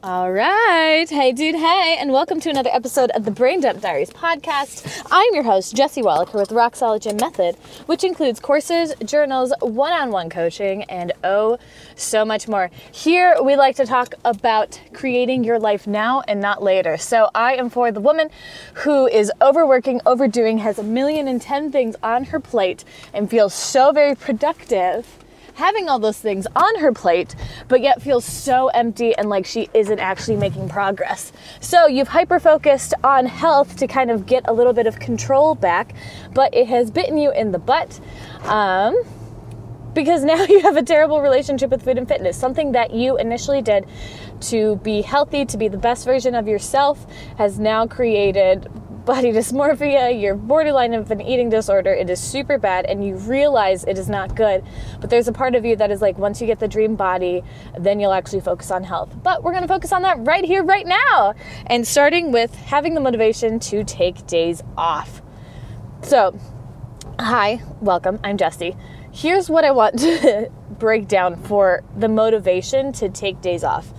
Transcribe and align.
All 0.00 0.30
right. 0.30 1.10
Hey, 1.10 1.32
dude. 1.32 1.56
Hey, 1.56 1.96
and 1.98 2.12
welcome 2.12 2.38
to 2.42 2.50
another 2.50 2.70
episode 2.72 3.10
of 3.16 3.24
the 3.24 3.32
Brain 3.32 3.60
Dump 3.60 3.80
Diaries 3.80 4.10
podcast. 4.10 5.02
I'm 5.10 5.34
your 5.34 5.42
host, 5.42 5.74
Jesse 5.74 6.02
Wallaker 6.02 6.38
with 6.38 6.52
Rock 6.52 6.76
Solid 6.76 7.02
Gym 7.02 7.16
Method, 7.16 7.56
which 7.86 8.04
includes 8.04 8.38
courses, 8.38 8.94
journals, 9.04 9.52
one 9.58 9.92
on 9.92 10.12
one 10.12 10.30
coaching, 10.30 10.84
and 10.84 11.10
oh, 11.24 11.58
so 11.96 12.24
much 12.24 12.46
more. 12.46 12.70
Here, 12.92 13.42
we 13.42 13.56
like 13.56 13.74
to 13.74 13.86
talk 13.86 14.14
about 14.24 14.80
creating 14.92 15.42
your 15.42 15.58
life 15.58 15.88
now 15.88 16.22
and 16.28 16.40
not 16.40 16.62
later. 16.62 16.96
So, 16.96 17.28
I 17.34 17.56
am 17.56 17.68
for 17.68 17.90
the 17.90 18.00
woman 18.00 18.30
who 18.74 19.08
is 19.08 19.32
overworking, 19.42 20.00
overdoing, 20.06 20.58
has 20.58 20.78
a 20.78 20.84
million 20.84 21.26
and 21.26 21.42
ten 21.42 21.72
things 21.72 21.96
on 22.04 22.26
her 22.26 22.38
plate, 22.38 22.84
and 23.12 23.28
feels 23.28 23.52
so 23.52 23.90
very 23.90 24.14
productive 24.14 25.18
having 25.58 25.88
all 25.88 25.98
those 25.98 26.18
things 26.18 26.46
on 26.54 26.76
her 26.76 26.92
plate, 26.92 27.34
but 27.66 27.80
yet 27.80 28.00
feels 28.00 28.24
so 28.24 28.68
empty 28.68 29.14
and 29.16 29.28
like 29.28 29.44
she 29.44 29.68
isn't 29.74 29.98
actually 29.98 30.36
making 30.36 30.68
progress. 30.68 31.32
So 31.60 31.88
you've 31.88 32.08
hyper 32.08 32.38
focused 32.38 32.94
on 33.02 33.26
health 33.26 33.76
to 33.78 33.88
kind 33.88 34.10
of 34.10 34.24
get 34.24 34.44
a 34.46 34.52
little 34.52 34.72
bit 34.72 34.86
of 34.86 35.00
control 35.00 35.56
back, 35.56 35.94
but 36.32 36.54
it 36.54 36.68
has 36.68 36.92
bitten 36.92 37.18
you 37.18 37.32
in 37.32 37.50
the 37.50 37.58
butt. 37.58 37.98
Um, 38.44 39.02
because 39.94 40.22
now 40.32 40.44
you 40.44 40.60
have 40.60 40.76
a 40.76 40.82
terrible 40.82 41.20
relationship 41.20 41.70
with 41.70 41.82
food 41.82 41.98
and 41.98 42.06
fitness. 42.06 42.38
Something 42.38 42.72
that 42.72 42.94
you 42.94 43.16
initially 43.18 43.60
did 43.60 43.84
to 44.42 44.76
be 44.76 45.02
healthy, 45.02 45.44
to 45.44 45.56
be 45.56 45.66
the 45.66 45.78
best 45.78 46.04
version 46.04 46.36
of 46.36 46.46
yourself, 46.46 47.04
has 47.36 47.58
now 47.58 47.84
created 47.84 48.70
body 49.08 49.32
dysmorphia, 49.32 50.20
you're 50.20 50.34
borderline 50.34 50.92
of 50.92 51.10
an 51.10 51.18
eating 51.22 51.48
disorder, 51.48 51.90
it 51.90 52.10
is 52.10 52.20
super 52.20 52.58
bad, 52.58 52.84
and 52.84 53.02
you 53.02 53.16
realize 53.16 53.82
it 53.84 53.96
is 53.96 54.06
not 54.06 54.36
good. 54.36 54.62
But 55.00 55.08
there's 55.08 55.28
a 55.28 55.32
part 55.32 55.54
of 55.54 55.64
you 55.64 55.76
that 55.76 55.90
is 55.90 56.02
like, 56.02 56.18
once 56.18 56.42
you 56.42 56.46
get 56.46 56.60
the 56.60 56.68
dream 56.68 56.94
body, 56.94 57.42
then 57.78 58.00
you'll 58.00 58.12
actually 58.12 58.42
focus 58.42 58.70
on 58.70 58.84
health. 58.84 59.16
But 59.22 59.42
we're 59.42 59.54
gonna 59.54 59.66
focus 59.66 59.92
on 59.92 60.02
that 60.02 60.18
right 60.26 60.44
here, 60.44 60.62
right 60.62 60.86
now. 60.86 61.32
And 61.68 61.86
starting 61.86 62.32
with 62.32 62.54
having 62.54 62.92
the 62.92 63.00
motivation 63.00 63.58
to 63.60 63.82
take 63.82 64.26
days 64.26 64.62
off. 64.76 65.22
So, 66.02 66.38
hi, 67.18 67.62
welcome, 67.80 68.20
I'm 68.22 68.36
Jessie. 68.36 68.76
Here's 69.10 69.48
what 69.48 69.64
I 69.64 69.70
want 69.70 69.98
to 70.00 70.50
break 70.78 71.08
down 71.08 71.36
for 71.36 71.82
the 71.96 72.08
motivation 72.08 72.92
to 72.92 73.08
take 73.08 73.40
days 73.40 73.64
off 73.64 73.90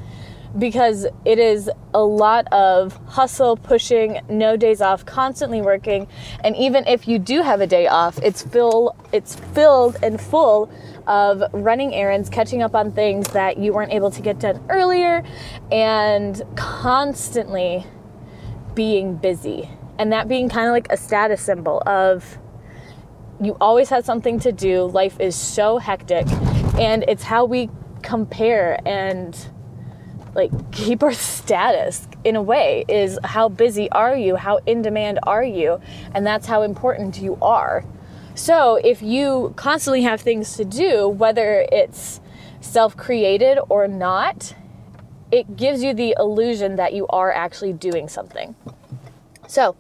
because 0.58 1.06
it 1.26 1.38
is 1.40 1.70
a 1.94 2.02
lot 2.02 2.52
of 2.52 2.96
hustle, 3.08 3.56
pushing, 3.56 4.20
no 4.30 4.58
days 4.58 4.82
off, 4.82 5.06
constantly 5.06 5.62
working, 5.62 6.08
and 6.44 6.56
even 6.56 6.88
if 6.88 7.08
you 7.08 7.20
do 7.20 7.42
have 7.42 7.62
a 7.62 7.68
day 7.68 7.88
off, 7.88 8.18
it's 8.24 8.42
fill 8.42 8.96
it's 9.12 9.36
filled 9.36 9.98
and 10.02 10.20
full 10.20 10.72
of 11.08 11.44
running 11.54 11.94
errands, 11.94 12.30
catching 12.30 12.62
up 12.62 12.76
on 12.76 12.92
things 12.92 13.28
that 13.30 13.58
you 13.58 13.74
weren't 13.74 13.92
able 13.92 14.12
to 14.12 14.22
get 14.22 14.40
done 14.40 14.64
earlier, 14.70 15.24
and 15.72 16.42
constantly 16.56 17.86
being 18.74 19.16
busy. 19.16 19.70
And 19.98 20.12
that 20.14 20.28
being 20.28 20.50
kind 20.50 20.68
of 20.68 20.72
like 20.72 20.88
a 20.92 20.98
status 20.98 21.42
symbol 21.42 21.84
of 21.86 22.38
you 23.42 23.56
always 23.60 23.90
have 23.90 24.06
something 24.06 24.40
to 24.40 24.52
do. 24.52 24.84
Life 24.86 25.20
is 25.20 25.36
so 25.36 25.78
hectic, 25.78 26.28
and 26.80 27.04
it's 27.08 27.24
how 27.24 27.46
we 27.46 27.70
compare 28.02 28.80
and 28.88 29.38
like 30.36 30.52
keep 30.72 31.04
our 31.04 31.14
status 31.14 32.08
in 32.24 32.36
a 32.36 32.42
way 32.42 32.86
is 32.88 33.20
how 33.24 33.50
busy 33.50 33.90
are 33.92 34.16
you? 34.16 34.36
How 34.36 34.58
in 34.66 34.82
demand 34.82 35.20
are 35.24 35.44
you? 35.44 35.80
And 36.14 36.26
that's 36.26 36.48
how 36.48 36.62
important 36.62 37.18
you 37.20 37.38
are. 37.42 37.86
So 38.36 38.76
if 38.78 39.02
you 39.02 39.54
constantly 39.58 40.04
have 40.04 40.22
things 40.22 40.56
to 40.58 40.66
do 40.66 41.08
whether 41.08 41.66
it's 41.72 42.22
self-created 42.62 43.60
or 43.70 43.88
not 43.88 44.54
it 45.32 45.56
gives 45.56 45.84
you 45.84 45.94
the 45.94 46.16
illusion 46.18 46.78
that 46.78 46.94
you 46.94 47.06
are 47.08 47.32
actually 47.32 47.74
doing 47.74 48.08
something. 48.08 48.56
So 49.48 49.76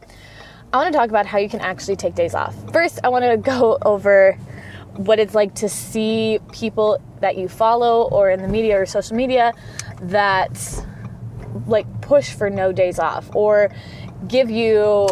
i 0.71 0.77
want 0.77 0.93
to 0.93 0.97
talk 0.97 1.09
about 1.09 1.25
how 1.25 1.39
you 1.39 1.49
can 1.49 1.61
actually 1.61 1.95
take 1.95 2.15
days 2.15 2.35
off. 2.35 2.55
First 2.71 2.99
i 3.03 3.09
want 3.09 3.25
to 3.25 3.37
go 3.37 3.77
over 3.83 4.37
what 4.95 5.19
it's 5.19 5.33
like 5.33 5.55
to 5.55 5.69
see 5.69 6.39
people 6.51 7.01
that 7.21 7.37
you 7.37 7.47
follow 7.47 8.09
or 8.09 8.29
in 8.29 8.41
the 8.41 8.47
media 8.47 8.79
or 8.79 8.85
social 8.85 9.15
media 9.15 9.53
that 10.01 10.85
like 11.67 12.01
push 12.01 12.33
for 12.33 12.49
no 12.49 12.71
days 12.71 12.99
off 12.99 13.33
or 13.35 13.71
give 14.27 14.49
you 14.49 15.07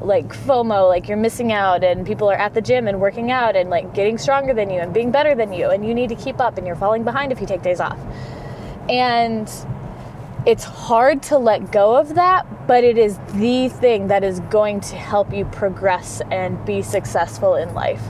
like 0.00 0.28
FOMO, 0.28 0.88
like 0.88 1.08
you're 1.08 1.16
missing 1.16 1.52
out, 1.52 1.82
and 1.82 2.06
people 2.06 2.30
are 2.30 2.36
at 2.36 2.54
the 2.54 2.60
gym 2.60 2.86
and 2.86 3.00
working 3.00 3.30
out 3.30 3.56
and 3.56 3.70
like 3.70 3.94
getting 3.94 4.18
stronger 4.18 4.52
than 4.52 4.70
you 4.70 4.80
and 4.80 4.92
being 4.92 5.10
better 5.10 5.34
than 5.34 5.52
you, 5.52 5.70
and 5.70 5.86
you 5.86 5.94
need 5.94 6.08
to 6.10 6.14
keep 6.14 6.40
up 6.40 6.58
and 6.58 6.66
you're 6.66 6.76
falling 6.76 7.04
behind 7.04 7.32
if 7.32 7.40
you 7.40 7.46
take 7.46 7.62
days 7.62 7.80
off. 7.80 7.98
And 8.88 9.50
it's 10.46 10.64
hard 10.64 11.22
to 11.24 11.38
let 11.38 11.72
go 11.72 11.96
of 11.96 12.16
that, 12.16 12.66
but 12.66 12.84
it 12.84 12.98
is 12.98 13.18
the 13.34 13.70
thing 13.70 14.08
that 14.08 14.22
is 14.22 14.40
going 14.40 14.80
to 14.82 14.96
help 14.96 15.32
you 15.32 15.46
progress 15.46 16.20
and 16.30 16.62
be 16.66 16.82
successful 16.82 17.54
in 17.54 17.72
life. 17.72 18.02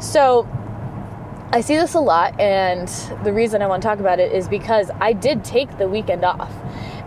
So, 0.00 0.48
I 1.50 1.62
see 1.62 1.76
this 1.76 1.94
a 1.94 2.00
lot, 2.00 2.38
and 2.38 2.88
the 3.24 3.32
reason 3.32 3.62
I 3.62 3.68
want 3.68 3.82
to 3.82 3.88
talk 3.88 4.00
about 4.00 4.20
it 4.20 4.32
is 4.32 4.46
because 4.48 4.90
I 5.00 5.14
did 5.14 5.44
take 5.44 5.78
the 5.78 5.88
weekend 5.88 6.22
off. 6.22 6.52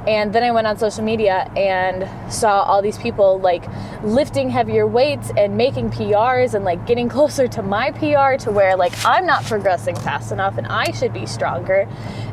And 0.07 0.33
then 0.33 0.41
I 0.41 0.49
went 0.49 0.65
on 0.65 0.79
social 0.79 1.03
media 1.03 1.47
and 1.55 2.09
saw 2.33 2.63
all 2.63 2.81
these 2.81 2.97
people 2.97 3.39
like 3.39 3.63
lifting 4.01 4.49
heavier 4.49 4.87
weights 4.87 5.31
and 5.37 5.57
making 5.57 5.91
PRs 5.91 6.55
and 6.55 6.65
like 6.65 6.87
getting 6.87 7.07
closer 7.17 7.47
to 7.49 7.61
my 7.61 7.91
PR 7.91 8.43
to 8.43 8.51
where 8.51 8.75
like 8.75 8.93
I'm 9.05 9.27
not 9.27 9.45
progressing 9.45 9.95
fast 9.95 10.31
enough 10.31 10.57
and 10.57 10.65
I 10.65 10.89
should 10.89 11.13
be 11.13 11.27
stronger. 11.27 11.87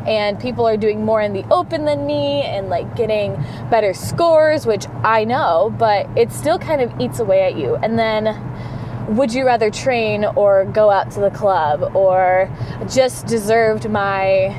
And 0.06 0.40
people 0.40 0.66
are 0.66 0.78
doing 0.78 1.04
more 1.04 1.20
in 1.20 1.34
the 1.34 1.44
open 1.52 1.84
than 1.84 2.06
me 2.06 2.40
and 2.40 2.70
like 2.70 2.96
getting 2.96 3.34
better 3.68 3.92
scores, 3.92 4.64
which 4.64 4.86
I 5.04 5.24
know, 5.24 5.74
but 5.78 6.08
it 6.16 6.32
still 6.32 6.58
kind 6.58 6.80
of 6.80 6.98
eats 6.98 7.18
away 7.18 7.42
at 7.42 7.58
you. 7.58 7.76
And 7.76 7.98
then 7.98 8.28
would 9.08 9.32
you 9.32 9.46
rather 9.46 9.70
train 9.70 10.24
or 10.24 10.64
go 10.66 10.90
out 10.90 11.10
to 11.12 11.20
the 11.20 11.30
club 11.30 11.96
or 11.96 12.50
just 12.88 13.26
deserved 13.26 13.88
my 13.88 14.54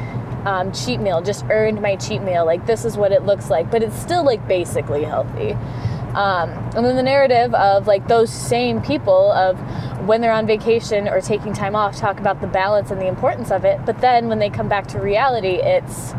um, 0.46 0.72
cheat 0.72 1.00
meal, 1.00 1.22
just 1.22 1.46
earned 1.50 1.82
my 1.82 1.96
cheat 1.96 2.22
meal. 2.22 2.46
Like, 2.46 2.66
this 2.66 2.86
is 2.86 2.98
what 2.98 3.12
it 3.12 3.24
looks 3.24 3.50
like, 3.50 3.70
but 3.70 3.84
it's 3.84 3.96
still 3.96 4.24
like 4.24 4.48
basically 4.48 5.04
healthy. 5.04 5.52
Um, 6.14 6.50
and 6.76 6.86
then 6.86 6.96
the 6.96 7.04
narrative 7.04 7.54
of 7.54 7.86
like 7.86 8.08
those 8.08 8.32
same 8.32 8.82
people 8.82 9.32
of 9.32 9.60
when 10.08 10.22
they're 10.22 10.32
on 10.32 10.48
vacation 10.48 11.08
or 11.08 11.22
taking 11.22 11.54
time 11.54 11.76
off 11.76 11.96
talk 11.98 12.20
about 12.20 12.42
the 12.42 12.48
balance 12.48 12.90
and 12.90 13.00
the 13.00 13.08
importance 13.08 13.52
of 13.52 13.64
it, 13.64 13.80
but 13.86 14.02
then 14.02 14.28
when 14.28 14.40
they 14.40 14.50
come 14.50 14.68
back 14.68 14.88
to 14.88 15.00
reality, 15.00 15.60
it's 15.62 16.14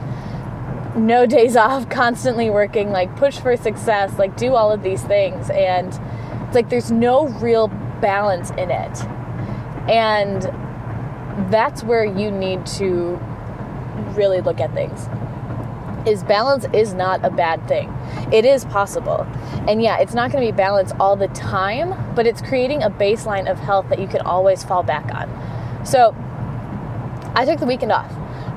no 0.94 1.26
days 1.26 1.56
off, 1.56 1.88
constantly 1.88 2.50
working, 2.50 2.90
like 2.90 3.14
push 3.16 3.38
for 3.38 3.56
success, 3.56 4.16
like 4.18 4.36
do 4.36 4.54
all 4.54 4.70
of 4.70 4.84
these 4.84 5.02
things. 5.02 5.50
And 5.50 5.88
it's 6.46 6.54
like 6.54 6.68
there's 6.68 6.92
no 6.92 7.26
real 7.26 7.68
balance 8.00 8.50
in 8.50 8.70
it. 8.70 9.04
And 9.88 10.42
that's 11.50 11.82
where 11.82 12.04
you 12.04 12.30
need 12.30 12.66
to 12.66 13.18
really 14.14 14.40
look 14.40 14.60
at 14.60 14.72
things. 14.74 15.08
Is 16.06 16.22
balance 16.24 16.66
is 16.72 16.94
not 16.94 17.24
a 17.24 17.30
bad 17.30 17.66
thing. 17.68 17.92
It 18.32 18.44
is 18.44 18.64
possible. 18.64 19.26
And 19.68 19.82
yeah, 19.82 19.98
it's 19.98 20.14
not 20.14 20.32
going 20.32 20.44
to 20.44 20.52
be 20.52 20.56
balanced 20.56 20.94
all 20.98 21.14
the 21.14 21.28
time, 21.28 22.14
but 22.14 22.26
it's 22.26 22.40
creating 22.40 22.82
a 22.82 22.90
baseline 22.90 23.50
of 23.50 23.58
health 23.58 23.88
that 23.90 23.98
you 23.98 24.06
can 24.06 24.22
always 24.22 24.64
fall 24.64 24.82
back 24.82 25.14
on. 25.14 25.28
So, 25.84 26.14
I 27.34 27.44
took 27.44 27.60
the 27.60 27.66
weekend 27.66 27.92
off. 27.92 28.10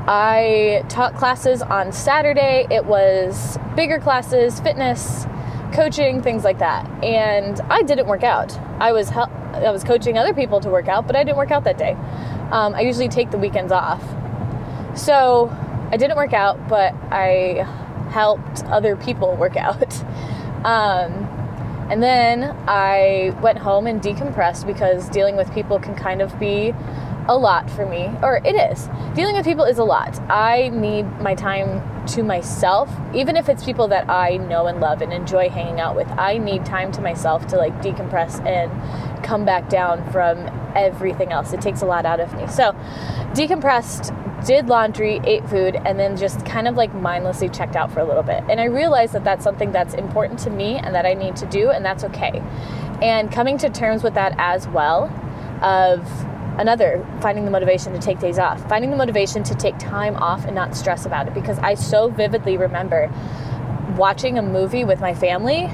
I 0.08 0.84
taught 0.90 1.16
classes 1.16 1.62
on 1.62 1.92
Saturday. 1.92 2.68
It 2.70 2.86
was 2.86 3.58
bigger 3.76 4.00
classes, 4.00 4.60
fitness, 4.60 5.26
coaching, 5.74 6.22
things 6.22 6.44
like 6.44 6.60
that. 6.60 6.88
And 7.04 7.60
I 7.62 7.82
didn't 7.82 8.08
work 8.08 8.24
out. 8.24 8.58
I 8.80 8.92
was 8.92 9.12
I 9.12 9.72
was 9.72 9.84
coaching 9.84 10.18
other 10.18 10.34
people 10.34 10.60
to 10.62 10.70
work 10.70 10.88
out, 10.88 11.06
but 11.06 11.16
I 11.16 11.24
didn't 11.24 11.38
work 11.38 11.52
out 11.52 11.64
that 11.66 11.78
day. 11.78 11.94
Um, 12.52 12.76
I 12.76 12.82
usually 12.82 13.10
take 13.10 13.32
the 13.32 13.38
weekends 13.38 13.72
off. 13.72 14.04
So 14.98 15.50
I 15.92 15.98
didn't 15.98 16.18
work 16.18 16.34
out, 16.34 16.68
but 16.68 16.94
I 17.12 17.64
helped 18.12 18.64
other 18.66 18.96
people 18.96 19.36
work 19.36 19.58
out. 19.58 19.94
Um, 20.64 21.28
and 21.92 22.02
then 22.02 22.56
I 22.70 23.38
went 23.42 23.58
home 23.58 23.86
and 23.86 24.02
decompressed 24.02 24.66
because 24.66 25.10
dealing 25.10 25.36
with 25.36 25.54
people 25.54 25.78
can 25.78 25.94
kind 25.94 26.22
of 26.22 26.40
be 26.40 26.74
a 27.28 27.38
lot 27.38 27.70
for 27.70 27.86
me, 27.86 28.12
or 28.22 28.42
it 28.44 28.56
is. 28.56 28.90
Dealing 29.16 29.36
with 29.36 29.46
people 29.46 29.64
is 29.64 29.78
a 29.78 29.84
lot. 29.84 30.20
I 30.30 30.70
need 30.70 31.04
my 31.20 31.36
time 31.36 31.82
to 32.08 32.24
myself, 32.24 32.90
even 33.14 33.38
if 33.38 33.48
it's 33.48 33.64
people 33.64 33.88
that 33.90 34.10
I 34.10 34.38
know 34.38 34.68
and 34.68 34.82
love 34.82 35.02
and 35.02 35.14
enjoy 35.14 35.50
hanging 35.50 35.80
out 35.80 35.96
with. 35.96 36.08
I 36.18 36.38
need 36.38 36.66
time 36.66 36.92
to 36.94 37.02
myself 37.02 37.48
to 37.48 37.58
like 37.58 37.74
decompress 37.82 38.46
and 38.46 39.24
come 39.24 39.46
back 39.46 39.70
down 39.70 40.10
from 40.12 40.48
everything 40.76 41.32
else. 41.32 41.54
It 41.54 41.62
takes 41.62 41.82
a 41.82 41.86
lot 41.86 42.06
out 42.06 42.20
of 42.20 42.34
me. 42.34 42.48
So, 42.48 42.74
decompressed, 43.34 44.46
did 44.46 44.68
laundry, 44.68 45.22
ate 45.24 45.48
food, 45.48 45.76
and 45.86 45.98
then 45.98 46.18
just 46.18 46.46
kind 46.46 46.68
of 46.68 46.76
like 46.76 46.94
mindlessly 46.94 47.48
checked 47.48 47.78
out 47.78 47.92
for 47.92 48.02
a 48.02 48.06
little 48.06 48.24
bit. 48.24 48.44
And 48.50 48.60
I 48.60 48.66
realized 48.66 49.14
that 49.14 49.24
that's 49.24 49.44
something 49.44 49.72
that's 49.72 49.94
important 49.94 50.40
to 50.40 50.50
me 50.50 50.76
and 50.76 50.94
that 50.94 51.06
I 51.06 51.14
need 51.14 51.38
to 51.38 51.46
do, 51.46 51.70
and 51.70 51.86
that's 51.86 52.04
okay. 52.04 52.44
And 53.02 53.32
coming 53.32 53.58
to 53.60 53.70
terms 53.70 54.04
with 54.04 54.16
that 54.16 54.36
as 54.38 54.68
well, 54.68 55.06
of 55.62 56.06
another 56.58 57.06
finding 57.22 57.46
the 57.46 57.52
motivation 57.52 57.94
to 57.94 58.00
take 58.00 58.20
days 58.20 58.38
off. 58.38 58.68
Finding 58.70 58.92
the 58.92 58.98
motivation 58.98 59.44
to 59.44 59.56
take 59.56 59.78
time 59.78 60.16
off 60.18 60.46
and 60.46 60.56
not 60.56 60.76
stress 60.76 61.06
about 61.06 61.28
it 61.28 61.34
because 61.34 61.60
i 61.60 61.74
so 61.74 62.10
vividly 62.10 62.58
remember 62.58 63.12
watching 63.98 64.38
a 64.38 64.42
movie 64.42 64.84
with 64.84 65.00
my 65.00 65.14
family 65.14 65.70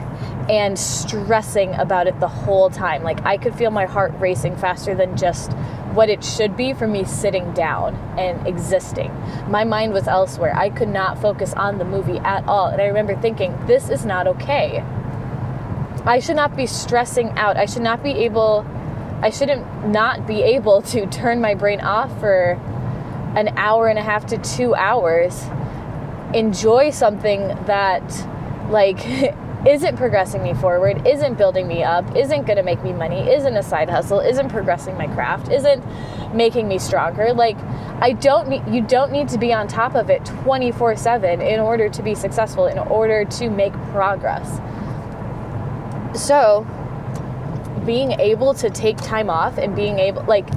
and 0.49 0.77
stressing 0.77 1.73
about 1.75 2.07
it 2.07 2.19
the 2.19 2.27
whole 2.27 2.69
time. 2.69 3.03
Like 3.03 3.23
i 3.25 3.37
could 3.37 3.55
feel 3.55 3.71
my 3.71 3.85
heart 3.85 4.13
racing 4.19 4.55
faster 4.55 4.95
than 4.95 5.15
just 5.17 5.53
what 5.93 6.09
it 6.09 6.23
should 6.23 6.55
be 6.55 6.73
for 6.73 6.87
me 6.87 7.03
sitting 7.03 7.51
down 7.53 7.95
and 8.17 8.45
existing. 8.47 9.11
My 9.49 9.63
mind 9.63 9.91
was 9.91 10.07
elsewhere. 10.07 10.55
I 10.55 10.69
could 10.69 10.89
not 10.89 11.19
focus 11.21 11.53
on 11.53 11.77
the 11.77 11.85
movie 11.85 12.19
at 12.19 12.47
all. 12.47 12.67
And 12.67 12.81
i 12.81 12.85
remember 12.85 13.19
thinking 13.19 13.57
this 13.65 13.89
is 13.89 14.05
not 14.05 14.27
okay. 14.27 14.83
I 16.05 16.19
should 16.19 16.37
not 16.37 16.55
be 16.55 16.65
stressing 16.65 17.29
out. 17.31 17.57
I 17.57 17.65
should 17.65 17.81
not 17.81 18.01
be 18.01 18.11
able 18.11 18.65
I 19.21 19.29
shouldn't 19.29 19.87
not 19.87 20.25
be 20.25 20.41
able 20.41 20.81
to 20.83 21.05
turn 21.07 21.41
my 21.41 21.53
brain 21.53 21.81
off 21.81 22.17
for 22.19 22.59
an 23.35 23.49
hour 23.57 23.87
and 23.87 23.99
a 23.99 24.01
half 24.01 24.25
to 24.27 24.37
two 24.37 24.73
hours, 24.75 25.43
enjoy 26.33 26.89
something 26.91 27.47
that, 27.65 28.03
like, 28.69 29.05
isn't 29.67 29.97
progressing 29.97 30.41
me 30.41 30.53
forward, 30.53 31.05
isn't 31.05 31.37
building 31.37 31.67
me 31.67 31.83
up, 31.83 32.15
isn't 32.15 32.45
going 32.45 32.55
to 32.55 32.63
make 32.63 32.81
me 32.81 32.93
money, 32.93 33.29
isn't 33.29 33.57
a 33.57 33.63
side 33.63 33.89
hustle, 33.89 34.19
isn't 34.19 34.49
progressing 34.49 34.97
my 34.97 35.07
craft, 35.07 35.51
isn't 35.51 35.83
making 36.33 36.67
me 36.67 36.79
stronger. 36.79 37.33
Like, 37.33 37.57
I 38.01 38.13
don't 38.13 38.47
need, 38.47 38.63
you 38.67 38.81
don't 38.81 39.11
need 39.11 39.27
to 39.29 39.37
be 39.37 39.53
on 39.53 39.67
top 39.67 39.95
of 39.95 40.09
it 40.09 40.23
24 40.25 40.95
7 40.95 41.41
in 41.41 41.59
order 41.59 41.89
to 41.89 42.01
be 42.01 42.15
successful, 42.15 42.67
in 42.67 42.79
order 42.79 43.25
to 43.25 43.49
make 43.49 43.73
progress. 43.91 44.61
So, 46.13 46.65
being 47.89 48.11
able 48.19 48.53
to 48.53 48.69
take 48.69 48.97
time 48.97 49.31
off 49.31 49.57
and 49.57 49.75
being 49.75 49.97
able, 49.97 50.23
like, 50.25 50.47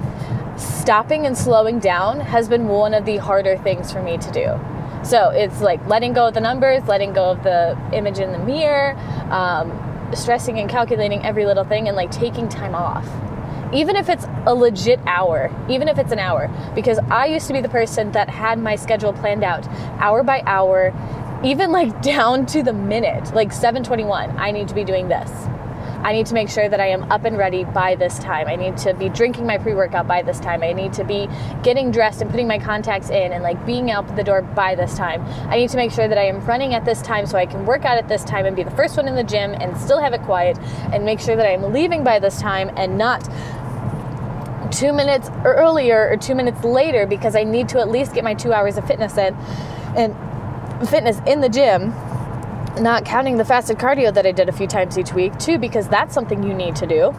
stopping 0.58 1.24
and 1.24 1.34
slowing 1.34 1.78
down 1.78 2.20
has 2.20 2.46
been 2.46 2.68
one 2.68 2.92
of 2.92 3.06
the 3.06 3.16
harder 3.16 3.56
things 3.56 3.90
for 3.90 4.02
me 4.02 4.18
to 4.18 4.30
do. 4.32 4.60
So 5.02 5.30
it's 5.30 5.62
like 5.62 5.80
letting 5.86 6.12
go 6.12 6.28
of 6.28 6.34
the 6.34 6.42
numbers, 6.42 6.84
letting 6.84 7.14
go 7.14 7.30
of 7.30 7.42
the 7.42 7.74
image 7.94 8.18
in 8.18 8.32
the 8.32 8.38
mirror, 8.38 8.98
um, 9.30 9.72
stressing 10.14 10.58
and 10.58 10.68
calculating 10.68 11.24
every 11.24 11.46
little 11.46 11.64
thing, 11.64 11.88
and 11.88 11.96
like 11.96 12.10
taking 12.10 12.50
time 12.50 12.74
off. 12.74 13.08
Even 13.72 13.96
if 13.96 14.10
it's 14.10 14.26
a 14.44 14.54
legit 14.54 15.00
hour, 15.06 15.50
even 15.70 15.88
if 15.88 15.98
it's 15.98 16.12
an 16.12 16.18
hour, 16.18 16.50
because 16.74 16.98
I 17.10 17.28
used 17.28 17.46
to 17.46 17.54
be 17.54 17.62
the 17.62 17.70
person 17.70 18.12
that 18.12 18.28
had 18.28 18.58
my 18.58 18.76
schedule 18.76 19.14
planned 19.14 19.42
out 19.42 19.66
hour 20.02 20.22
by 20.22 20.42
hour, 20.44 20.92
even 21.42 21.72
like 21.72 22.02
down 22.14 22.44
to 22.46 22.62
the 22.62 22.74
minute, 22.74 23.34
like 23.34 23.54
721, 23.54 24.36
I 24.36 24.50
need 24.50 24.68
to 24.68 24.74
be 24.74 24.84
doing 24.84 25.08
this. 25.08 25.30
I 26.02 26.12
need 26.12 26.26
to 26.26 26.34
make 26.34 26.48
sure 26.48 26.68
that 26.68 26.80
I 26.80 26.86
am 26.86 27.10
up 27.12 27.24
and 27.24 27.38
ready 27.38 27.64
by 27.64 27.94
this 27.94 28.18
time. 28.18 28.48
I 28.48 28.56
need 28.56 28.76
to 28.78 28.94
be 28.94 29.08
drinking 29.08 29.46
my 29.46 29.58
pre 29.58 29.74
workout 29.74 30.08
by 30.08 30.22
this 30.22 30.40
time. 30.40 30.62
I 30.62 30.72
need 30.72 30.92
to 30.94 31.04
be 31.04 31.28
getting 31.62 31.90
dressed 31.90 32.20
and 32.20 32.30
putting 32.30 32.48
my 32.48 32.58
contacts 32.58 33.10
in 33.10 33.32
and 33.32 33.42
like 33.42 33.64
being 33.64 33.90
out 33.90 34.16
the 34.16 34.24
door 34.24 34.42
by 34.42 34.74
this 34.74 34.96
time. 34.96 35.22
I 35.48 35.56
need 35.56 35.70
to 35.70 35.76
make 35.76 35.92
sure 35.92 36.08
that 36.08 36.18
I 36.18 36.24
am 36.24 36.44
running 36.44 36.74
at 36.74 36.84
this 36.84 37.02
time 37.02 37.26
so 37.26 37.38
I 37.38 37.46
can 37.46 37.64
work 37.66 37.84
out 37.84 37.98
at 37.98 38.08
this 38.08 38.24
time 38.24 38.46
and 38.46 38.56
be 38.56 38.64
the 38.64 38.70
first 38.72 38.96
one 38.96 39.06
in 39.06 39.14
the 39.14 39.24
gym 39.24 39.54
and 39.54 39.76
still 39.76 40.00
have 40.00 40.12
it 40.12 40.22
quiet 40.22 40.58
and 40.92 41.04
make 41.04 41.20
sure 41.20 41.36
that 41.36 41.46
I'm 41.46 41.72
leaving 41.72 42.02
by 42.02 42.18
this 42.18 42.40
time 42.40 42.70
and 42.76 42.98
not 42.98 43.28
two 44.72 44.92
minutes 44.92 45.30
earlier 45.44 46.08
or 46.08 46.16
two 46.16 46.34
minutes 46.34 46.64
later 46.64 47.06
because 47.06 47.36
I 47.36 47.44
need 47.44 47.68
to 47.70 47.78
at 47.78 47.88
least 47.88 48.14
get 48.14 48.24
my 48.24 48.34
two 48.34 48.52
hours 48.52 48.76
of 48.76 48.86
fitness 48.86 49.16
in 49.16 49.34
and 49.94 50.16
fitness 50.88 51.20
in 51.26 51.40
the 51.40 51.48
gym 51.48 51.92
not 52.80 53.04
counting 53.04 53.36
the 53.36 53.44
fasted 53.44 53.78
cardio 53.78 54.12
that 54.14 54.26
I 54.26 54.32
did 54.32 54.48
a 54.48 54.52
few 54.52 54.66
times 54.66 54.98
each 54.98 55.12
week, 55.12 55.38
too, 55.38 55.58
because 55.58 55.88
that's 55.88 56.14
something 56.14 56.42
you 56.42 56.54
need 56.54 56.76
to 56.76 56.86
do. 56.86 57.14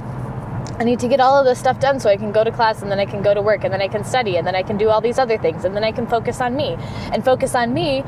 I 0.80 0.84
need 0.84 1.00
to 1.02 1.08
get 1.08 1.20
all 1.20 1.38
of 1.38 1.46
this 1.46 1.60
stuff 1.60 1.80
done 1.80 2.00
so 2.00 2.10
I 2.10 2.18
can 2.18 2.32
go 2.32 2.44
to 2.44 2.52
class 2.52 2.82
and 2.82 2.90
then 2.90 3.00
I 3.00 3.06
can 3.06 3.22
go 3.22 3.34
to 3.34 3.42
work 3.42 3.64
and 3.64 3.72
then 3.72 3.82
I 3.82 3.88
can 3.88 4.04
study 4.04 4.38
and 4.38 4.48
then 4.48 4.56
I 4.56 4.64
can 4.64 4.78
do 4.78 4.90
all 4.90 5.02
these 5.02 5.20
other 5.20 5.38
things 5.38 5.66
and 5.66 5.76
then 5.76 5.84
I 5.84 5.92
can 5.92 6.08
focus 6.08 6.42
on 6.42 6.56
me. 6.56 6.76
And 7.12 7.24
focus 7.24 7.54
on 7.54 7.74
me 7.74 8.04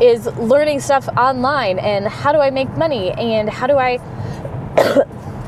is 0.00 0.26
learning 0.26 0.80
stuff 0.80 1.08
online 1.16 1.78
and 1.78 2.06
how 2.06 2.32
do 2.32 2.38
I 2.38 2.50
make 2.50 2.70
money 2.76 3.10
and 3.10 3.50
how 3.50 3.66
do 3.66 3.76
I 3.76 3.98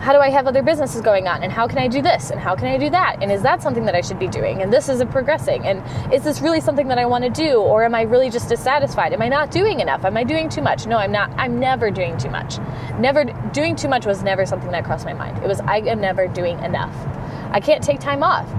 how 0.02 0.12
do 0.12 0.18
I 0.18 0.30
have 0.30 0.48
other 0.48 0.64
businesses 0.64 1.00
going 1.00 1.28
on? 1.28 1.44
And 1.44 1.52
how 1.52 1.68
can 1.68 1.78
I 1.78 1.86
do 1.86 2.02
this? 2.02 2.30
And 2.30 2.40
how 2.40 2.56
can 2.56 2.66
I 2.66 2.76
do 2.76 2.90
that? 2.90 3.22
And 3.22 3.30
is 3.30 3.40
that 3.42 3.62
something 3.62 3.84
that 3.84 3.94
I 3.94 4.00
should 4.00 4.18
be 4.18 4.26
doing? 4.26 4.60
And 4.60 4.72
this 4.72 4.88
isn't 4.88 5.12
progressing. 5.12 5.64
And 5.64 5.80
is 6.12 6.24
this 6.24 6.40
really 6.40 6.60
something 6.60 6.88
that 6.88 6.98
I 6.98 7.06
want 7.06 7.22
to 7.22 7.30
do? 7.30 7.58
Or 7.58 7.84
am 7.84 7.94
I 7.94 8.02
really 8.02 8.28
just 8.28 8.48
dissatisfied? 8.48 9.12
Am 9.12 9.22
I 9.22 9.28
not 9.28 9.52
doing 9.52 9.78
enough? 9.78 10.04
Am 10.04 10.16
I 10.16 10.24
doing 10.24 10.48
too 10.48 10.60
much? 10.60 10.86
No, 10.88 10.96
I'm 10.98 11.12
not. 11.12 11.30
I'm 11.36 11.60
never 11.60 11.88
doing 11.92 12.18
too 12.18 12.30
much. 12.30 12.58
Never 12.98 13.26
doing 13.52 13.76
too 13.76 13.86
much 13.86 14.04
was 14.04 14.24
never 14.24 14.44
something 14.44 14.72
that 14.72 14.84
crossed 14.84 15.04
my 15.04 15.12
mind. 15.12 15.38
It 15.38 15.46
was 15.46 15.60
I 15.60 15.78
am 15.78 16.00
never 16.00 16.26
doing 16.26 16.58
enough. 16.64 16.94
I 17.52 17.60
can't 17.60 17.82
take 17.82 18.00
time 18.00 18.24
off 18.24 18.52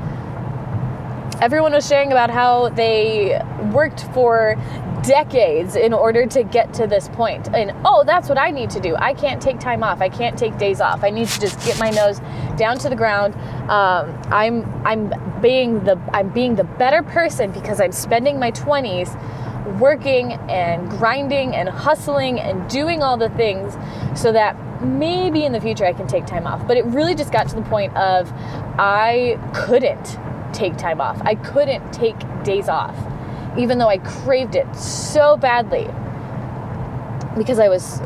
everyone 1.44 1.74
was 1.74 1.86
sharing 1.86 2.13
about 2.13 2.30
how 2.30 2.69
they 2.69 3.38
worked 3.74 4.06
for 4.13 4.56
decades 5.04 5.75
in 5.75 5.92
order 5.92 6.25
to 6.25 6.42
get 6.42 6.74
to 6.74 6.88
this 6.88 7.10
point. 7.10 7.54
And 7.54 7.74
oh, 7.84 8.06
that's 8.06 8.30
what 8.30 8.38
I 8.38 8.50
need 8.50 8.69
to 8.69 8.80
do. 8.80 8.95
I 8.95 9.13
can't 9.13 9.42
take 9.42 9.60
time 9.60 9.84
off. 9.84 10.00
I 10.00 10.07
can't 10.07 10.40
take 10.40 10.57
days 10.57 10.80
off. 10.80 11.04
I 11.04 11.10
need 11.10 11.28
to 11.28 11.42
just 11.42 11.60
get 11.66 11.78
my 11.78 11.90
nose 11.90 12.22
down 12.56 12.78
to 12.78 12.88
the 12.88 12.95
ground. 12.95 13.36
Um, 13.69 14.18
I'm 14.31 14.63
I'm 14.86 15.42
being 15.42 15.84
the 15.84 16.00
I'm 16.13 16.30
being 16.30 16.56
the 16.56 16.63
better 16.63 17.04
person 17.04 17.51
because 17.51 17.81
I'm 17.81 17.92
spending 17.92 18.40
my 18.40 18.51
20s 18.51 19.12
working 19.81 20.34
and 20.50 20.90
grinding 20.90 21.56
and 21.56 21.68
hustling 21.68 22.40
and 22.40 22.69
doing 22.69 23.04
all 23.04 23.18
the 23.18 23.30
things 23.31 23.74
so 24.18 24.31
that 24.31 24.56
maybe 24.81 25.44
in 25.44 25.51
the 25.51 25.60
future 25.60 25.86
I 25.86 25.92
can 25.92 26.07
take 26.07 26.25
time 26.25 26.48
off. 26.48 26.66
But 26.66 26.78
it 26.78 26.86
really 26.86 27.16
just 27.16 27.34
got 27.34 27.50
to 27.50 27.56
the 27.56 27.63
point 27.63 27.94
of 27.98 28.31
I 28.80 29.38
couldn't 29.54 30.18
take 30.53 30.77
time 30.77 31.01
off. 31.01 31.21
I 31.23 31.35
couldn't 31.35 31.91
take 31.91 32.17
days 32.44 32.69
off 32.69 32.95
even 33.57 33.77
though 33.77 33.88
I 33.88 34.00
craved 34.00 34.55
it 34.55 34.73
so 34.75 35.38
badly 35.38 35.85
because 37.38 37.59
I 37.59 37.69
was 37.69 38.00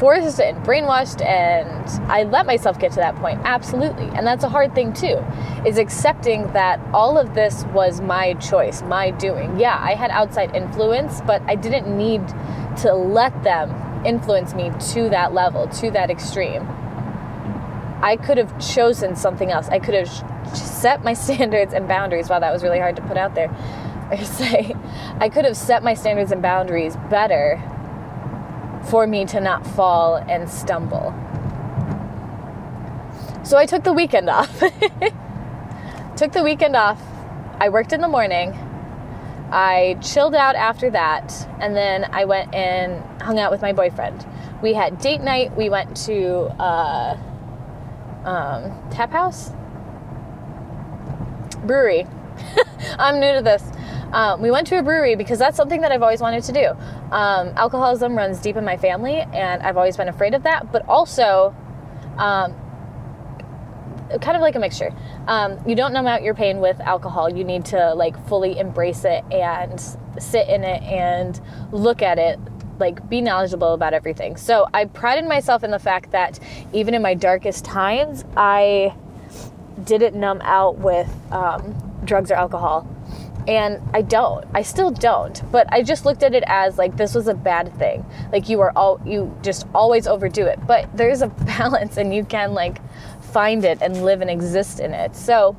forced 0.00 0.40
and 0.40 0.58
brainwashed 0.64 1.24
and 1.24 1.88
I 2.10 2.24
let 2.24 2.46
myself 2.46 2.78
get 2.78 2.90
to 2.92 2.96
that 2.96 3.14
point. 3.16 3.40
Absolutely. 3.44 4.06
And 4.16 4.26
that's 4.26 4.42
a 4.42 4.48
hard 4.48 4.74
thing 4.74 4.92
too, 4.92 5.24
is 5.64 5.78
accepting 5.78 6.52
that 6.52 6.80
all 6.92 7.16
of 7.16 7.34
this 7.34 7.64
was 7.66 8.00
my 8.00 8.34
choice, 8.34 8.82
my 8.82 9.12
doing. 9.12 9.58
Yeah, 9.58 9.78
I 9.80 9.94
had 9.94 10.10
outside 10.10 10.54
influence, 10.54 11.20
but 11.26 11.42
I 11.46 11.54
didn't 11.54 11.96
need 11.96 12.26
to 12.78 12.92
let 12.92 13.42
them 13.44 13.70
influence 14.04 14.54
me 14.54 14.72
to 14.92 15.08
that 15.10 15.32
level, 15.32 15.68
to 15.68 15.90
that 15.92 16.10
extreme. 16.10 16.66
I 18.02 18.18
could 18.22 18.36
have 18.36 18.58
chosen 18.58 19.16
something 19.16 19.50
else. 19.50 19.68
I 19.68 19.78
could 19.78 19.94
have 19.94 20.08
set 20.52 21.02
my 21.04 21.12
standards 21.24 21.72
and 21.72 21.88
boundaries. 21.88 22.28
Wow, 22.28 22.40
that 22.40 22.52
was 22.52 22.62
really 22.62 22.78
hard 22.78 22.96
to 22.96 23.02
put 23.02 23.16
out 23.16 23.34
there. 23.34 23.50
I 24.10 24.16
say, 24.22 24.74
I 25.18 25.28
could 25.28 25.44
have 25.44 25.56
set 25.56 25.82
my 25.82 25.94
standards 25.94 26.32
and 26.32 26.42
boundaries 26.42 26.96
better 27.10 27.62
for 28.90 29.06
me 29.06 29.24
to 29.26 29.40
not 29.40 29.66
fall 29.66 30.16
and 30.16 30.48
stumble. 30.48 31.14
So 33.44 33.56
I 33.56 33.66
took 33.66 33.84
the 33.84 33.92
weekend 33.92 34.28
off. 34.30 34.60
took 36.16 36.32
the 36.32 36.42
weekend 36.42 36.76
off. 36.76 37.00
I 37.60 37.68
worked 37.68 37.92
in 37.92 38.00
the 38.00 38.08
morning. 38.08 38.52
I 39.50 39.98
chilled 40.02 40.34
out 40.34 40.56
after 40.56 40.90
that, 40.90 41.32
and 41.60 41.76
then 41.76 42.04
I 42.12 42.24
went 42.24 42.54
and 42.54 43.22
hung 43.22 43.38
out 43.38 43.50
with 43.52 43.62
my 43.62 43.72
boyfriend. 43.72 44.26
We 44.62 44.72
had 44.72 44.98
date 44.98 45.20
night. 45.20 45.56
We 45.56 45.68
went 45.68 45.96
to 46.06 46.46
uh, 46.60 47.16
um, 48.24 48.90
tap 48.90 49.12
house 49.12 49.52
brewery. 51.64 52.06
I'm 52.98 53.20
new 53.20 53.34
to 53.34 53.42
this. 53.42 53.62
Um, 54.12 54.40
we 54.40 54.50
went 54.50 54.66
to 54.68 54.78
a 54.78 54.82
brewery 54.82 55.16
because 55.16 55.38
that's 55.38 55.56
something 55.56 55.80
that 55.80 55.90
I've 55.90 56.02
always 56.02 56.20
wanted 56.20 56.44
to 56.44 56.52
do. 56.52 56.68
Um, 57.10 57.48
alcoholism 57.56 58.16
runs 58.16 58.38
deep 58.38 58.56
in 58.56 58.64
my 58.64 58.76
family, 58.76 59.16
and 59.16 59.62
I've 59.62 59.76
always 59.76 59.96
been 59.96 60.08
afraid 60.08 60.34
of 60.34 60.44
that, 60.44 60.70
but 60.70 60.86
also 60.88 61.54
um, 62.16 62.54
kind 64.20 64.36
of 64.36 64.40
like 64.40 64.54
a 64.54 64.60
mixture. 64.60 64.94
Um, 65.26 65.58
you 65.66 65.74
don't 65.74 65.92
numb 65.92 66.06
out 66.06 66.22
your 66.22 66.34
pain 66.34 66.60
with 66.60 66.78
alcohol. 66.80 67.34
You 67.34 67.44
need 67.44 67.64
to 67.66 67.94
like 67.94 68.16
fully 68.28 68.58
embrace 68.58 69.04
it 69.04 69.24
and 69.32 69.80
sit 70.18 70.48
in 70.48 70.62
it 70.62 70.82
and 70.84 71.40
look 71.72 72.02
at 72.02 72.18
it 72.18 72.38
like 72.78 73.08
be 73.08 73.20
knowledgeable 73.20 73.74
about 73.74 73.94
everything. 73.94 74.36
So 74.36 74.66
I 74.74 74.86
prided 74.86 75.26
myself 75.26 75.64
in 75.64 75.70
the 75.70 75.78
fact 75.78 76.10
that 76.12 76.38
even 76.72 76.94
in 76.94 77.02
my 77.02 77.14
darkest 77.14 77.64
times, 77.64 78.24
I 78.36 78.94
didn't 79.82 80.14
numb 80.14 80.40
out 80.42 80.78
with 80.78 81.10
um, 81.32 81.74
drugs 82.04 82.30
or 82.30 82.34
alcohol 82.34 82.88
and 83.46 83.80
I 83.92 84.02
don't. 84.02 84.44
I 84.54 84.62
still 84.62 84.90
don't. 84.90 85.40
But 85.52 85.70
I 85.72 85.82
just 85.82 86.04
looked 86.04 86.22
at 86.22 86.34
it 86.34 86.44
as 86.46 86.78
like 86.78 86.96
this 86.96 87.14
was 87.14 87.28
a 87.28 87.34
bad 87.34 87.76
thing. 87.78 88.04
Like 88.32 88.48
you 88.48 88.60
are 88.60 88.72
all 88.74 89.00
you 89.04 89.36
just 89.42 89.66
always 89.74 90.06
overdo 90.06 90.46
it. 90.46 90.58
But 90.66 90.94
there's 90.96 91.22
a 91.22 91.26
balance 91.58 91.96
and 91.96 92.14
you 92.14 92.24
can 92.24 92.54
like 92.54 92.80
find 93.22 93.64
it 93.64 93.82
and 93.82 94.04
live 94.04 94.20
and 94.20 94.30
exist 94.30 94.80
in 94.80 94.94
it. 94.94 95.14
So 95.14 95.56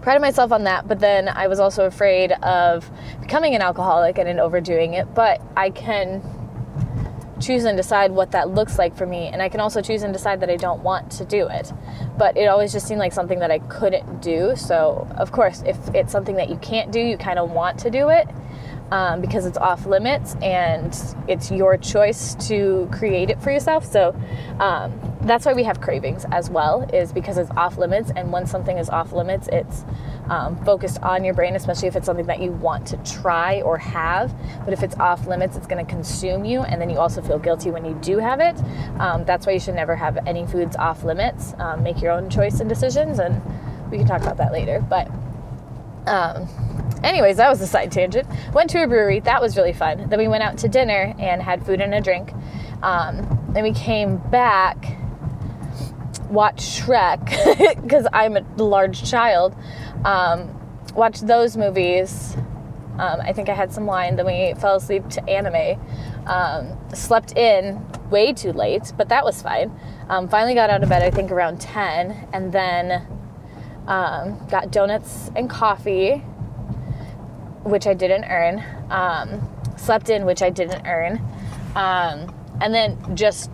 prided 0.00 0.22
myself 0.22 0.52
on 0.52 0.64
that, 0.64 0.88
but 0.88 1.00
then 1.00 1.28
I 1.28 1.48
was 1.48 1.60
also 1.60 1.84
afraid 1.84 2.32
of 2.32 2.90
becoming 3.20 3.54
an 3.54 3.60
alcoholic 3.60 4.16
and 4.16 4.28
in 4.28 4.38
overdoing 4.40 4.94
it. 4.94 5.12
But 5.14 5.42
I 5.56 5.70
can 5.70 6.22
choose 7.40 7.64
and 7.64 7.76
decide 7.76 8.10
what 8.10 8.30
that 8.32 8.50
looks 8.50 8.78
like 8.78 8.96
for 8.96 9.06
me 9.06 9.26
and 9.26 9.40
i 9.42 9.48
can 9.48 9.60
also 9.60 9.80
choose 9.80 10.02
and 10.02 10.12
decide 10.12 10.40
that 10.40 10.50
i 10.50 10.56
don't 10.56 10.82
want 10.82 11.10
to 11.10 11.24
do 11.24 11.48
it. 11.48 11.72
But 12.16 12.36
it 12.36 12.46
always 12.46 12.72
just 12.72 12.86
seemed 12.88 12.98
like 12.98 13.12
something 13.12 13.38
that 13.38 13.50
i 13.50 13.58
couldn't 13.60 14.20
do 14.20 14.54
so 14.56 15.06
of 15.16 15.32
course 15.32 15.62
if 15.66 15.76
it's 15.94 16.12
something 16.12 16.36
that 16.36 16.48
you 16.48 16.56
can't 16.56 16.90
do 16.90 17.00
you 17.00 17.16
kind 17.16 17.38
of 17.38 17.50
want 17.50 17.78
to 17.80 17.90
do 17.90 18.08
it 18.08 18.28
um, 18.90 19.20
because 19.20 19.46
it's 19.46 19.58
off 19.58 19.86
limits 19.86 20.34
and 20.42 20.96
it's 21.28 21.50
your 21.50 21.76
choice 21.76 22.34
to 22.36 22.88
create 22.92 23.30
it 23.30 23.40
for 23.42 23.50
yourself 23.50 23.84
so 23.84 24.14
um, 24.60 24.98
that's 25.22 25.44
why 25.44 25.52
we 25.52 25.62
have 25.62 25.80
cravings 25.80 26.24
as 26.32 26.50
well 26.50 26.82
is 26.92 27.12
because 27.12 27.38
it's 27.38 27.50
off 27.52 27.78
limits 27.78 28.10
and 28.16 28.32
when 28.32 28.46
something 28.46 28.78
is 28.78 28.88
off 28.88 29.12
limits 29.12 29.48
it's 29.52 29.84
um, 30.30 30.62
focused 30.64 31.00
on 31.02 31.24
your 31.24 31.34
brain, 31.34 31.56
especially 31.56 31.88
if 31.88 31.96
it's 31.96 32.06
something 32.06 32.26
that 32.26 32.40
you 32.40 32.52
want 32.52 32.86
to 32.88 32.96
try 32.98 33.62
or 33.62 33.78
have. 33.78 34.34
But 34.64 34.72
if 34.72 34.82
it's 34.82 34.94
off 34.96 35.26
limits, 35.26 35.56
it's 35.56 35.66
going 35.66 35.84
to 35.84 35.90
consume 35.90 36.44
you, 36.44 36.60
and 36.62 36.80
then 36.80 36.90
you 36.90 36.98
also 36.98 37.22
feel 37.22 37.38
guilty 37.38 37.70
when 37.70 37.84
you 37.84 37.94
do 38.02 38.18
have 38.18 38.40
it. 38.40 38.56
Um, 39.00 39.24
that's 39.24 39.46
why 39.46 39.52
you 39.52 39.60
should 39.60 39.74
never 39.74 39.96
have 39.96 40.18
any 40.26 40.46
foods 40.46 40.76
off 40.76 41.04
limits. 41.04 41.54
Um, 41.58 41.82
make 41.82 42.00
your 42.00 42.12
own 42.12 42.28
choice 42.30 42.60
and 42.60 42.68
decisions, 42.68 43.18
and 43.18 43.42
we 43.90 43.98
can 43.98 44.06
talk 44.06 44.20
about 44.20 44.36
that 44.36 44.52
later. 44.52 44.84
But, 44.88 45.10
um, 46.06 46.48
anyways, 47.02 47.36
that 47.36 47.48
was 47.48 47.60
a 47.60 47.66
side 47.66 47.92
tangent. 47.92 48.28
Went 48.52 48.70
to 48.70 48.82
a 48.82 48.86
brewery, 48.86 49.20
that 49.20 49.40
was 49.40 49.56
really 49.56 49.72
fun. 49.72 50.08
Then 50.08 50.18
we 50.18 50.28
went 50.28 50.42
out 50.42 50.58
to 50.58 50.68
dinner 50.68 51.14
and 51.18 51.42
had 51.42 51.64
food 51.64 51.80
and 51.80 51.94
a 51.94 52.00
drink. 52.00 52.32
Um, 52.82 53.50
then 53.52 53.64
we 53.64 53.72
came 53.72 54.18
back 54.30 54.98
watched 56.30 56.82
Shrek 56.82 57.82
because 57.82 58.06
I'm 58.12 58.36
a 58.36 58.40
large 58.56 59.08
child. 59.08 59.54
Um, 60.04 60.54
watched 60.94 61.26
those 61.26 61.56
movies. 61.56 62.36
Um, 62.98 63.20
I 63.20 63.32
think 63.32 63.48
I 63.48 63.54
had 63.54 63.72
some 63.72 63.86
wine. 63.86 64.16
Then 64.16 64.26
we 64.26 64.54
fell 64.60 64.76
asleep 64.76 65.08
to 65.10 65.28
anime. 65.28 65.80
Um, 66.26 66.76
slept 66.94 67.36
in 67.36 67.84
way 68.10 68.32
too 68.32 68.52
late, 68.52 68.92
but 68.96 69.08
that 69.08 69.24
was 69.24 69.40
fine. 69.40 69.72
Um, 70.08 70.28
finally 70.28 70.54
got 70.54 70.70
out 70.70 70.82
of 70.82 70.88
bed, 70.88 71.02
I 71.02 71.10
think 71.10 71.30
around 71.30 71.60
10, 71.60 72.28
and 72.32 72.52
then 72.52 73.06
um, 73.86 74.46
got 74.50 74.70
donuts 74.70 75.30
and 75.36 75.48
coffee, 75.48 76.24
which 77.68 77.86
I 77.86 77.94
didn't 77.94 78.24
earn. 78.24 78.64
Um, 78.90 79.48
slept 79.76 80.10
in, 80.10 80.24
which 80.24 80.42
I 80.42 80.50
didn't 80.50 80.86
earn. 80.86 81.20
and 82.60 82.74
then 82.74 83.16
just 83.16 83.50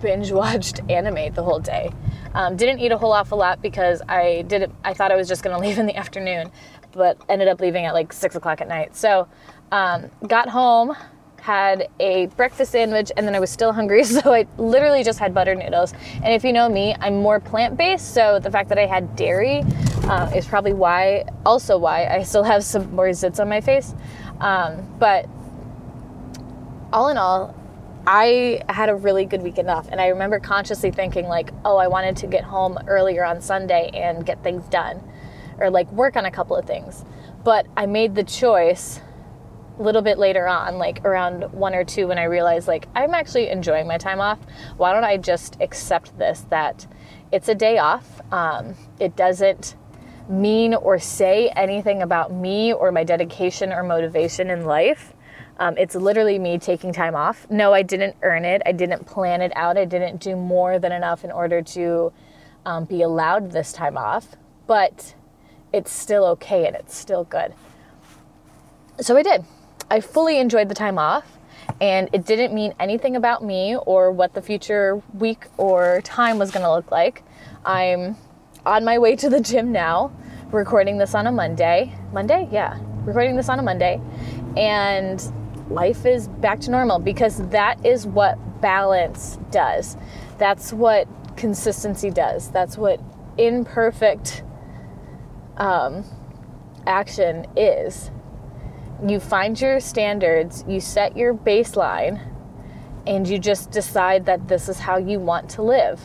binge 0.00 0.30
watched 0.30 0.80
anime 0.88 1.32
the 1.34 1.42
whole 1.42 1.58
day. 1.58 1.90
Um, 2.34 2.56
didn't 2.56 2.80
eat 2.80 2.92
a 2.92 2.98
whole 2.98 3.12
awful 3.12 3.38
lot 3.38 3.62
because 3.62 4.02
I 4.08 4.44
did. 4.46 4.70
I 4.84 4.94
thought 4.94 5.10
I 5.10 5.16
was 5.16 5.28
just 5.28 5.42
going 5.42 5.56
to 5.60 5.60
leave 5.66 5.78
in 5.78 5.86
the 5.86 5.96
afternoon, 5.96 6.50
but 6.92 7.20
ended 7.28 7.48
up 7.48 7.60
leaving 7.60 7.84
at 7.84 7.94
like 7.94 8.12
six 8.12 8.36
o'clock 8.36 8.60
at 8.60 8.68
night. 8.68 8.94
So 8.96 9.28
um, 9.72 10.10
got 10.26 10.48
home, 10.48 10.94
had 11.40 11.88
a 12.00 12.26
breakfast 12.36 12.72
sandwich, 12.72 13.10
and 13.16 13.26
then 13.26 13.34
I 13.34 13.40
was 13.40 13.50
still 13.50 13.72
hungry, 13.72 14.04
so 14.16 14.32
I 14.32 14.46
literally 14.58 15.02
just 15.02 15.18
had 15.18 15.34
butter 15.34 15.54
noodles. 15.54 15.94
And 16.22 16.32
if 16.34 16.44
you 16.44 16.52
know 16.52 16.68
me, 16.68 16.94
I'm 17.00 17.16
more 17.16 17.40
plant 17.40 17.76
based, 17.76 18.14
so 18.14 18.38
the 18.38 18.50
fact 18.50 18.68
that 18.68 18.78
I 18.78 18.86
had 18.86 19.16
dairy 19.16 19.62
uh, 20.08 20.30
is 20.34 20.46
probably 20.46 20.72
why, 20.72 21.24
also 21.44 21.76
why 21.78 22.06
I 22.06 22.22
still 22.22 22.44
have 22.44 22.64
some 22.64 22.94
more 22.94 23.08
zits 23.08 23.38
on 23.40 23.48
my 23.48 23.60
face. 23.60 23.94
Um, 24.40 24.96
but 24.98 25.26
all 26.92 27.08
in 27.08 27.18
all, 27.18 27.54
I 28.06 28.62
had 28.70 28.88
a 28.88 28.94
really 28.94 29.26
good 29.26 29.42
weekend 29.42 29.68
off, 29.68 29.88
and 29.90 30.00
I 30.00 30.06
remember 30.08 30.40
consciously 30.40 30.90
thinking, 30.90 31.26
like, 31.26 31.50
oh, 31.64 31.76
I 31.76 31.88
wanted 31.88 32.16
to 32.18 32.26
get 32.26 32.42
home 32.42 32.78
earlier 32.86 33.22
on 33.22 33.42
Sunday 33.42 33.90
and 33.92 34.24
get 34.24 34.42
things 34.42 34.66
done, 34.68 35.02
or 35.58 35.68
like 35.68 35.90
work 35.92 36.16
on 36.16 36.24
a 36.24 36.30
couple 36.30 36.56
of 36.56 36.64
things. 36.64 37.04
But 37.44 37.66
I 37.76 37.84
made 37.84 38.14
the 38.14 38.24
choice 38.24 39.00
a 39.78 39.82
little 39.82 40.00
bit 40.00 40.18
later 40.18 40.48
on, 40.48 40.78
like 40.78 41.04
around 41.04 41.52
one 41.52 41.74
or 41.74 41.84
two, 41.84 42.06
when 42.06 42.18
I 42.18 42.24
realized, 42.24 42.66
like, 42.66 42.88
I'm 42.94 43.12
actually 43.12 43.50
enjoying 43.50 43.86
my 43.86 43.98
time 43.98 44.20
off. 44.20 44.38
Why 44.78 44.94
don't 44.94 45.04
I 45.04 45.18
just 45.18 45.58
accept 45.60 46.16
this 46.18 46.46
that 46.48 46.86
it's 47.30 47.48
a 47.48 47.54
day 47.54 47.76
off? 47.76 48.22
Um, 48.32 48.74
it 48.98 49.16
doesn't 49.16 49.76
mean 50.28 50.74
or 50.74 50.98
say 50.98 51.48
anything 51.56 52.02
about 52.02 52.32
me 52.32 52.72
or 52.72 52.92
my 52.92 53.04
dedication 53.04 53.72
or 53.72 53.82
motivation 53.82 54.50
in 54.50 54.64
life. 54.64 55.14
Um, 55.58 55.76
it's 55.76 55.94
literally 55.94 56.38
me 56.38 56.58
taking 56.58 56.92
time 56.92 57.16
off. 57.16 57.46
No, 57.50 57.72
I 57.72 57.82
didn't 57.82 58.16
earn 58.22 58.44
it. 58.44 58.62
I 58.64 58.72
didn't 58.72 59.06
plan 59.06 59.40
it 59.40 59.52
out. 59.56 59.76
I 59.76 59.84
didn't 59.84 60.20
do 60.20 60.36
more 60.36 60.78
than 60.78 60.92
enough 60.92 61.24
in 61.24 61.32
order 61.32 61.62
to 61.62 62.12
um, 62.64 62.84
be 62.84 63.02
allowed 63.02 63.50
this 63.50 63.72
time 63.72 63.96
off. 63.96 64.36
But 64.66 65.14
it's 65.72 65.90
still 65.90 66.24
okay 66.26 66.66
and 66.66 66.76
it's 66.76 66.96
still 66.96 67.24
good. 67.24 67.54
So 69.00 69.16
I 69.16 69.22
did. 69.22 69.44
I 69.90 70.00
fully 70.00 70.38
enjoyed 70.38 70.68
the 70.68 70.74
time 70.74 70.98
off, 70.98 71.38
and 71.80 72.10
it 72.12 72.26
didn't 72.26 72.52
mean 72.52 72.74
anything 72.78 73.16
about 73.16 73.42
me 73.42 73.76
or 73.76 74.12
what 74.12 74.34
the 74.34 74.42
future 74.42 75.02
week 75.14 75.46
or 75.56 76.02
time 76.02 76.38
was 76.38 76.50
going 76.50 76.64
to 76.64 76.70
look 76.70 76.90
like. 76.90 77.22
I'm 77.64 78.16
on 78.68 78.84
my 78.84 78.98
way 78.98 79.16
to 79.16 79.30
the 79.30 79.40
gym 79.40 79.72
now, 79.72 80.12
recording 80.52 80.98
this 80.98 81.14
on 81.14 81.26
a 81.26 81.32
Monday. 81.32 81.94
Monday? 82.12 82.46
Yeah, 82.52 82.78
recording 83.04 83.34
this 83.34 83.48
on 83.48 83.58
a 83.58 83.62
Monday. 83.62 83.98
And 84.58 85.22
life 85.70 86.04
is 86.04 86.28
back 86.28 86.60
to 86.60 86.70
normal 86.70 86.98
because 86.98 87.38
that 87.48 87.84
is 87.84 88.06
what 88.06 88.36
balance 88.60 89.38
does. 89.50 89.96
That's 90.36 90.70
what 90.70 91.08
consistency 91.36 92.10
does. 92.10 92.50
That's 92.50 92.76
what 92.76 93.00
imperfect 93.38 94.42
um, 95.56 96.04
action 96.86 97.46
is. 97.56 98.10
You 99.06 99.18
find 99.18 99.58
your 99.58 99.80
standards, 99.80 100.62
you 100.68 100.80
set 100.80 101.16
your 101.16 101.32
baseline, 101.32 102.20
and 103.06 103.26
you 103.26 103.38
just 103.38 103.70
decide 103.70 104.26
that 104.26 104.46
this 104.46 104.68
is 104.68 104.78
how 104.78 104.98
you 104.98 105.20
want 105.20 105.48
to 105.50 105.62
live. 105.62 106.02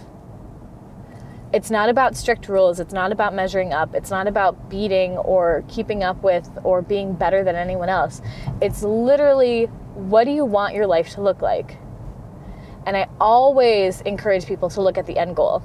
It's 1.53 1.69
not 1.69 1.87
about 1.87 2.17
strict 2.17 2.49
rules. 2.49 2.79
It's 2.79 2.93
not 2.93 3.11
about 3.11 3.35
measuring 3.35 3.73
up. 3.73 3.93
It's 3.93 4.09
not 4.09 4.27
about 4.27 4.71
beating 4.71 5.17
or 5.17 5.63
keeping 5.67 6.03
up 6.03 6.23
with 6.23 6.49
or 6.63 6.81
being 6.81 7.13
better 7.13 7.43
than 7.43 7.55
anyone 7.55 7.89
else. 7.89 8.21
It's 8.59 8.81
literally 8.81 9.65
what 9.93 10.23
do 10.23 10.31
you 10.31 10.45
want 10.45 10.73
your 10.73 10.87
life 10.87 11.09
to 11.11 11.21
look 11.21 11.43
like? 11.43 11.77
And 12.87 12.97
I 12.97 13.07
always 13.21 14.01
encourage 14.01 14.47
people 14.47 14.69
to 14.71 14.81
look 14.81 14.97
at 14.97 15.05
the 15.05 15.17
end 15.17 15.35
goal. 15.35 15.61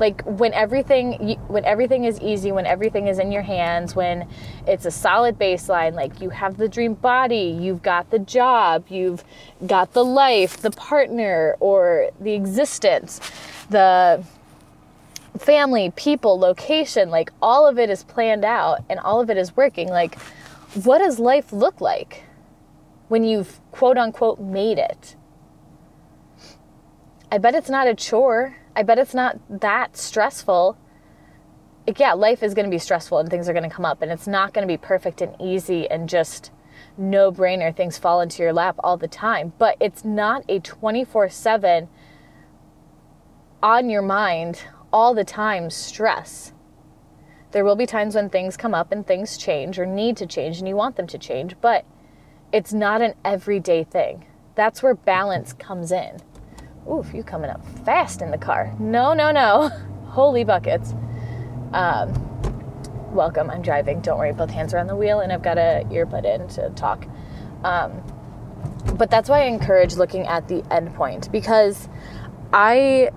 Like 0.00 0.22
when 0.24 0.52
everything 0.52 1.38
when 1.46 1.64
everything 1.64 2.04
is 2.04 2.20
easy, 2.20 2.50
when 2.50 2.66
everything 2.66 3.06
is 3.06 3.20
in 3.20 3.30
your 3.30 3.42
hands, 3.42 3.94
when 3.94 4.28
it's 4.66 4.84
a 4.84 4.90
solid 4.90 5.38
baseline, 5.38 5.94
like 5.94 6.20
you 6.20 6.30
have 6.30 6.56
the 6.56 6.68
dream 6.68 6.94
body, 6.94 7.56
you've 7.60 7.82
got 7.82 8.10
the 8.10 8.18
job, 8.18 8.86
you've 8.88 9.22
got 9.64 9.92
the 9.92 10.04
life, 10.04 10.56
the 10.56 10.72
partner 10.72 11.56
or 11.60 12.10
the 12.18 12.32
existence, 12.32 13.20
the 13.70 14.24
family, 15.38 15.92
people, 15.96 16.38
location, 16.38 17.10
like 17.10 17.30
all 17.42 17.66
of 17.66 17.78
it 17.78 17.90
is 17.90 18.04
planned 18.04 18.44
out 18.44 18.84
and 18.88 19.00
all 19.00 19.20
of 19.20 19.30
it 19.30 19.36
is 19.36 19.56
working. 19.56 19.88
Like, 19.88 20.18
what 20.84 20.98
does 20.98 21.18
life 21.18 21.52
look 21.52 21.80
like 21.80 22.24
when 23.08 23.24
you've 23.24 23.60
quote 23.70 23.98
unquote 23.98 24.40
made 24.40 24.78
it? 24.78 25.16
I 27.30 27.38
bet 27.38 27.54
it's 27.54 27.70
not 27.70 27.88
a 27.88 27.94
chore. 27.94 28.56
I 28.76 28.82
bet 28.82 28.98
it's 28.98 29.14
not 29.14 29.38
that 29.48 29.96
stressful. 29.96 30.78
Yeah, 31.96 32.12
life 32.12 32.42
is 32.42 32.54
going 32.54 32.64
to 32.64 32.70
be 32.70 32.78
stressful 32.78 33.18
and 33.18 33.28
things 33.28 33.48
are 33.48 33.52
going 33.52 33.68
to 33.68 33.74
come 33.74 33.84
up, 33.84 34.02
and 34.02 34.10
it's 34.10 34.26
not 34.26 34.54
going 34.54 34.66
to 34.66 34.72
be 34.72 34.78
perfect 34.78 35.20
and 35.20 35.34
easy 35.40 35.88
and 35.90 36.08
just 36.08 36.50
no 36.96 37.32
brainer 37.32 37.74
things 37.74 37.98
fall 37.98 38.20
into 38.20 38.42
your 38.42 38.52
lap 38.52 38.76
all 38.78 38.96
the 38.96 39.08
time. 39.08 39.52
But 39.58 39.76
it's 39.80 40.04
not 40.04 40.44
a 40.48 40.60
24 40.60 41.28
7 41.28 41.88
on 43.62 43.90
your 43.90 44.02
mind 44.02 44.62
all 44.94 45.12
the 45.12 45.24
time 45.24 45.70
stress. 45.70 46.52
There 47.50 47.64
will 47.64 47.74
be 47.74 47.84
times 47.84 48.14
when 48.14 48.30
things 48.30 48.56
come 48.56 48.76
up 48.76 48.92
and 48.92 49.04
things 49.04 49.36
change 49.36 49.76
or 49.76 49.86
need 49.86 50.16
to 50.18 50.26
change 50.26 50.60
and 50.60 50.68
you 50.68 50.76
want 50.76 50.94
them 50.94 51.08
to 51.08 51.18
change, 51.18 51.56
but 51.60 51.84
it's 52.52 52.72
not 52.72 53.02
an 53.02 53.14
everyday 53.24 53.82
thing. 53.82 54.24
That's 54.54 54.84
where 54.84 54.94
balance 54.94 55.52
comes 55.52 55.90
in. 55.90 56.18
Oof, 56.88 57.12
you 57.12 57.24
coming 57.24 57.50
up 57.50 57.66
fast 57.84 58.22
in 58.22 58.30
the 58.30 58.38
car. 58.38 58.72
No, 58.78 59.14
no, 59.14 59.32
no. 59.32 59.68
Holy 60.06 60.44
buckets. 60.44 60.94
Um, 61.72 62.12
welcome. 63.12 63.50
I'm 63.50 63.62
driving. 63.62 64.00
Don't 64.00 64.16
worry. 64.16 64.32
Both 64.32 64.50
hands 64.50 64.72
are 64.74 64.78
on 64.78 64.86
the 64.86 64.94
wheel, 64.94 65.18
and 65.18 65.32
I've 65.32 65.42
got 65.42 65.58
a 65.58 65.84
earbud 65.90 66.24
in 66.24 66.46
to 66.50 66.70
talk. 66.76 67.04
Um, 67.64 68.00
but 68.96 69.10
that's 69.10 69.28
why 69.28 69.40
I 69.40 69.46
encourage 69.46 69.96
looking 69.96 70.24
at 70.28 70.46
the 70.46 70.62
end 70.72 70.94
point 70.94 71.32
because 71.32 71.88
I 72.52 73.10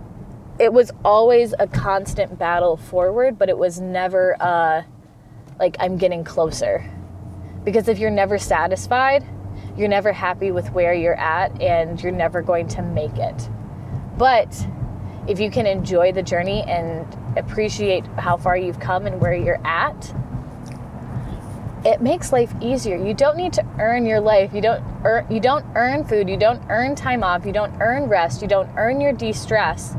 it 0.60 0.74
was 0.74 0.92
always 1.06 1.54
a 1.60 1.68
constant 1.68 2.40
battle 2.40 2.78
forward, 2.78 3.38
but 3.38 3.50
it 3.50 3.58
was 3.58 3.80
never 3.80 4.36
uh, 4.42 4.84
like 5.60 5.76
I'm 5.80 5.98
getting 5.98 6.24
closer. 6.24 6.90
Because 7.64 7.88
if 7.88 8.00
you're 8.00 8.10
never 8.10 8.38
satisfied, 8.38 9.26
you're 9.78 9.88
never 9.88 10.12
happy 10.12 10.52
with 10.52 10.72
where 10.72 10.94
you're 10.94 11.20
at 11.20 11.62
and 11.62 12.02
you're 12.02 12.12
never 12.12 12.42
going 12.42 12.68
to 12.70 12.82
make 12.82 13.18
it. 13.18 13.50
But 14.18 14.68
if 15.28 15.40
you 15.40 15.52
can 15.52 15.68
enjoy 15.68 16.12
the 16.12 16.24
journey 16.24 16.64
and 16.64 17.06
appreciate 17.38 18.06
how 18.18 18.38
far 18.38 18.58
you've 18.58 18.80
come 18.80 19.06
and 19.06 19.22
where 19.22 19.36
you're 19.36 19.66
at, 19.68 20.14
it 21.86 22.02
makes 22.02 22.32
life 22.32 22.54
easier. 22.60 22.98
You 22.98 23.14
don't 23.14 23.38
need 23.38 23.54
to 23.54 23.66
earn 23.80 24.06
your 24.06 24.20
life. 24.20 24.54
You 24.54 24.62
don't 24.62 24.84
earn 25.04 25.28
you 25.30 25.40
don't 25.40 25.66
earn 25.76 26.04
food, 26.04 26.28
you 26.28 26.38
don't 26.38 26.62
earn 26.70 26.96
time 26.96 27.24
off, 27.24 27.46
you 27.46 27.52
don't 27.52 27.74
earn 27.80 28.06
rest, 28.06 28.42
you 28.42 28.48
don't 28.48 28.70
earn 28.76 29.00
your 29.00 29.14
de-stress. 29.14 29.96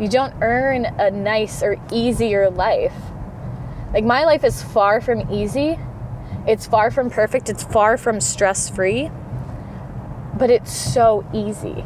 You 0.00 0.08
don't 0.08 0.34
earn 0.40 0.86
a 0.86 1.10
nice 1.10 1.62
or 1.62 1.76
easier 1.92 2.48
life. 2.48 2.94
Like 3.92 4.04
my 4.04 4.24
life 4.24 4.44
is 4.44 4.62
far 4.62 5.02
from 5.02 5.30
easy. 5.30 5.78
It's 6.46 6.66
far 6.66 6.90
from 6.90 7.10
perfect. 7.10 7.50
It's 7.50 7.62
far 7.62 7.98
from 7.98 8.18
stress-free. 8.18 9.10
But 10.38 10.48
it's 10.48 10.72
so 10.72 11.26
easy. 11.34 11.84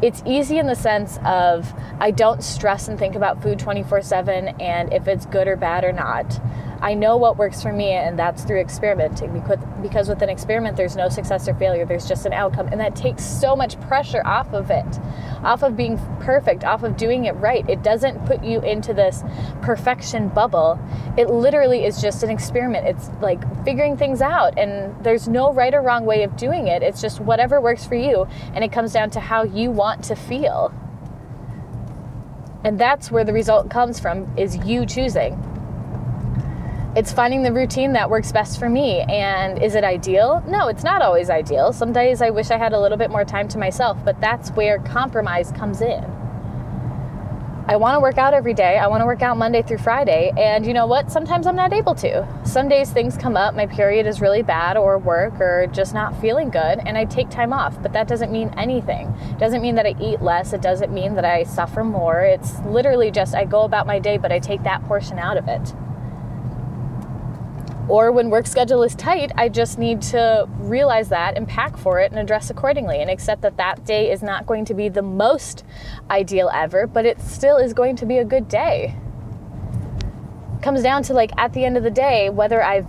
It's 0.00 0.22
easy 0.24 0.58
in 0.58 0.66
the 0.66 0.74
sense 0.74 1.18
of 1.22 1.70
I 1.98 2.12
don't 2.12 2.42
stress 2.42 2.88
and 2.88 2.98
think 2.98 3.14
about 3.14 3.42
food 3.42 3.58
24 3.58 4.00
7 4.00 4.48
and 4.58 4.90
if 4.90 5.06
it's 5.06 5.26
good 5.26 5.48
or 5.48 5.56
bad 5.56 5.84
or 5.84 5.92
not. 5.92 6.40
I 6.82 6.94
know 6.94 7.18
what 7.18 7.36
works 7.36 7.62
for 7.62 7.72
me, 7.72 7.92
and 7.92 8.18
that's 8.18 8.44
through 8.44 8.60
experimenting. 8.60 9.32
Because, 9.82 10.08
with 10.08 10.22
an 10.22 10.30
experiment, 10.30 10.76
there's 10.76 10.96
no 10.96 11.10
success 11.10 11.46
or 11.46 11.54
failure, 11.54 11.84
there's 11.84 12.08
just 12.08 12.24
an 12.24 12.32
outcome. 12.32 12.68
And 12.68 12.80
that 12.80 12.96
takes 12.96 13.22
so 13.22 13.54
much 13.54 13.78
pressure 13.82 14.22
off 14.24 14.52
of 14.54 14.70
it, 14.70 14.86
off 15.42 15.62
of 15.62 15.76
being 15.76 15.98
perfect, 16.20 16.64
off 16.64 16.82
of 16.82 16.96
doing 16.96 17.26
it 17.26 17.32
right. 17.32 17.68
It 17.68 17.82
doesn't 17.82 18.24
put 18.24 18.42
you 18.42 18.60
into 18.60 18.94
this 18.94 19.22
perfection 19.60 20.28
bubble. 20.28 20.78
It 21.18 21.28
literally 21.28 21.84
is 21.84 22.00
just 22.00 22.22
an 22.22 22.30
experiment. 22.30 22.86
It's 22.86 23.10
like 23.20 23.42
figuring 23.64 23.98
things 23.98 24.22
out, 24.22 24.58
and 24.58 24.94
there's 25.04 25.28
no 25.28 25.52
right 25.52 25.74
or 25.74 25.82
wrong 25.82 26.06
way 26.06 26.22
of 26.22 26.36
doing 26.36 26.68
it. 26.68 26.82
It's 26.82 27.02
just 27.02 27.20
whatever 27.20 27.60
works 27.60 27.84
for 27.86 27.94
you, 27.94 28.26
and 28.54 28.64
it 28.64 28.72
comes 28.72 28.92
down 28.92 29.10
to 29.10 29.20
how 29.20 29.42
you 29.42 29.70
want 29.70 30.02
to 30.04 30.16
feel. 30.16 30.72
And 32.64 32.78
that's 32.78 33.10
where 33.10 33.24
the 33.24 33.32
result 33.32 33.70
comes 33.70 34.00
from 34.00 34.30
is 34.36 34.56
you 34.66 34.86
choosing 34.86 35.49
it's 36.96 37.12
finding 37.12 37.42
the 37.42 37.52
routine 37.52 37.92
that 37.92 38.10
works 38.10 38.32
best 38.32 38.58
for 38.58 38.68
me. 38.68 39.00
And 39.02 39.62
is 39.62 39.74
it 39.74 39.84
ideal? 39.84 40.42
No, 40.46 40.68
it's 40.68 40.82
not 40.82 41.02
always 41.02 41.30
ideal. 41.30 41.72
Some 41.72 41.92
days 41.92 42.20
I 42.20 42.30
wish 42.30 42.50
I 42.50 42.58
had 42.58 42.72
a 42.72 42.80
little 42.80 42.98
bit 42.98 43.10
more 43.10 43.24
time 43.24 43.46
to 43.48 43.58
myself, 43.58 43.96
but 44.04 44.20
that's 44.20 44.50
where 44.50 44.80
compromise 44.80 45.52
comes 45.52 45.80
in. 45.80 46.04
I 47.68 47.76
want 47.76 47.94
to 47.94 48.00
work 48.00 48.18
out 48.18 48.34
every 48.34 48.54
day. 48.54 48.78
I 48.78 48.88
want 48.88 49.00
to 49.00 49.06
work 49.06 49.22
out 49.22 49.36
Monday 49.36 49.62
through 49.62 49.78
Friday. 49.78 50.32
And 50.36 50.66
you 50.66 50.74
know 50.74 50.86
what? 50.86 51.12
Sometimes 51.12 51.46
I'm 51.46 51.54
not 51.54 51.72
able 51.72 51.94
to. 51.96 52.26
Some 52.44 52.68
days 52.68 52.90
things 52.90 53.16
come 53.16 53.36
up, 53.36 53.54
my 53.54 53.66
period 53.66 54.06
is 54.06 54.20
really 54.20 54.42
bad, 54.42 54.76
or 54.76 54.98
work, 54.98 55.40
or 55.40 55.68
just 55.68 55.94
not 55.94 56.20
feeling 56.20 56.50
good, 56.50 56.80
and 56.84 56.98
I 56.98 57.04
take 57.04 57.30
time 57.30 57.52
off. 57.52 57.80
But 57.80 57.92
that 57.92 58.08
doesn't 58.08 58.32
mean 58.32 58.52
anything. 58.56 59.14
It 59.30 59.38
doesn't 59.38 59.62
mean 59.62 59.76
that 59.76 59.86
I 59.86 59.94
eat 60.00 60.20
less. 60.20 60.52
It 60.52 60.62
doesn't 60.62 60.92
mean 60.92 61.14
that 61.14 61.24
I 61.24 61.44
suffer 61.44 61.84
more. 61.84 62.22
It's 62.22 62.58
literally 62.62 63.12
just 63.12 63.36
I 63.36 63.44
go 63.44 63.62
about 63.62 63.86
my 63.86 64.00
day, 64.00 64.18
but 64.18 64.32
I 64.32 64.40
take 64.40 64.64
that 64.64 64.84
portion 64.88 65.20
out 65.20 65.36
of 65.36 65.46
it. 65.46 65.72
Or 67.90 68.12
when 68.12 68.30
work 68.30 68.46
schedule 68.46 68.84
is 68.84 68.94
tight, 68.94 69.32
I 69.36 69.48
just 69.48 69.76
need 69.76 70.00
to 70.02 70.48
realize 70.60 71.08
that 71.08 71.36
and 71.36 71.48
pack 71.48 71.76
for 71.76 71.98
it 71.98 72.12
and 72.12 72.20
address 72.20 72.48
accordingly 72.48 73.00
and 73.00 73.10
accept 73.10 73.42
that 73.42 73.56
that 73.56 73.84
day 73.84 74.12
is 74.12 74.22
not 74.22 74.46
going 74.46 74.64
to 74.66 74.74
be 74.74 74.88
the 74.88 75.02
most 75.02 75.64
ideal 76.08 76.52
ever, 76.54 76.86
but 76.86 77.04
it 77.04 77.20
still 77.20 77.56
is 77.56 77.74
going 77.74 77.96
to 77.96 78.06
be 78.06 78.18
a 78.18 78.24
good 78.24 78.46
day. 78.46 78.94
comes 80.62 80.84
down 80.84 81.02
to 81.02 81.14
like 81.14 81.32
at 81.36 81.52
the 81.52 81.64
end 81.64 81.76
of 81.76 81.82
the 81.82 81.90
day, 81.90 82.30
whether 82.30 82.62
I've 82.62 82.86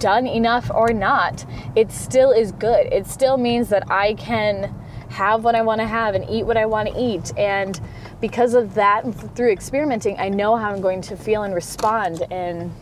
done 0.00 0.26
enough 0.26 0.68
or 0.74 0.92
not, 0.92 1.46
it 1.76 1.92
still 1.92 2.32
is 2.32 2.50
good. 2.50 2.92
It 2.92 3.06
still 3.06 3.36
means 3.36 3.68
that 3.68 3.88
I 3.88 4.14
can 4.14 4.74
have 5.10 5.44
what 5.44 5.54
I 5.54 5.62
want 5.62 5.80
to 5.80 5.86
have 5.86 6.16
and 6.16 6.28
eat 6.28 6.44
what 6.44 6.56
I 6.56 6.66
want 6.66 6.88
to 6.88 7.00
eat. 7.00 7.32
And 7.38 7.80
because 8.20 8.54
of 8.54 8.74
that, 8.74 9.02
through 9.36 9.52
experimenting, 9.52 10.18
I 10.18 10.28
know 10.28 10.56
how 10.56 10.70
I'm 10.70 10.80
going 10.80 11.02
to 11.02 11.16
feel 11.16 11.44
and 11.44 11.54
respond 11.54 12.24
and 12.32 12.72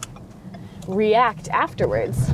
react 0.88 1.48
afterwards. 1.50 2.32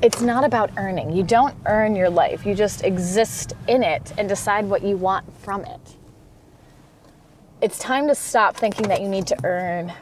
It's 0.00 0.20
not 0.20 0.44
about 0.44 0.70
earning. 0.76 1.12
You 1.12 1.24
don't 1.24 1.56
earn 1.66 1.96
your 1.96 2.10
life, 2.10 2.46
you 2.46 2.54
just 2.54 2.84
exist 2.84 3.54
in 3.66 3.82
it 3.82 4.12
and 4.16 4.28
decide 4.28 4.66
what 4.66 4.84
you 4.84 4.96
want 4.96 5.26
from 5.42 5.64
it. 5.64 5.96
It's 7.60 7.80
time 7.80 8.06
to 8.06 8.14
stop 8.14 8.56
thinking 8.56 8.86
that 8.88 9.00
you 9.00 9.08
need 9.08 9.26
to 9.26 9.36
earn 9.44 9.92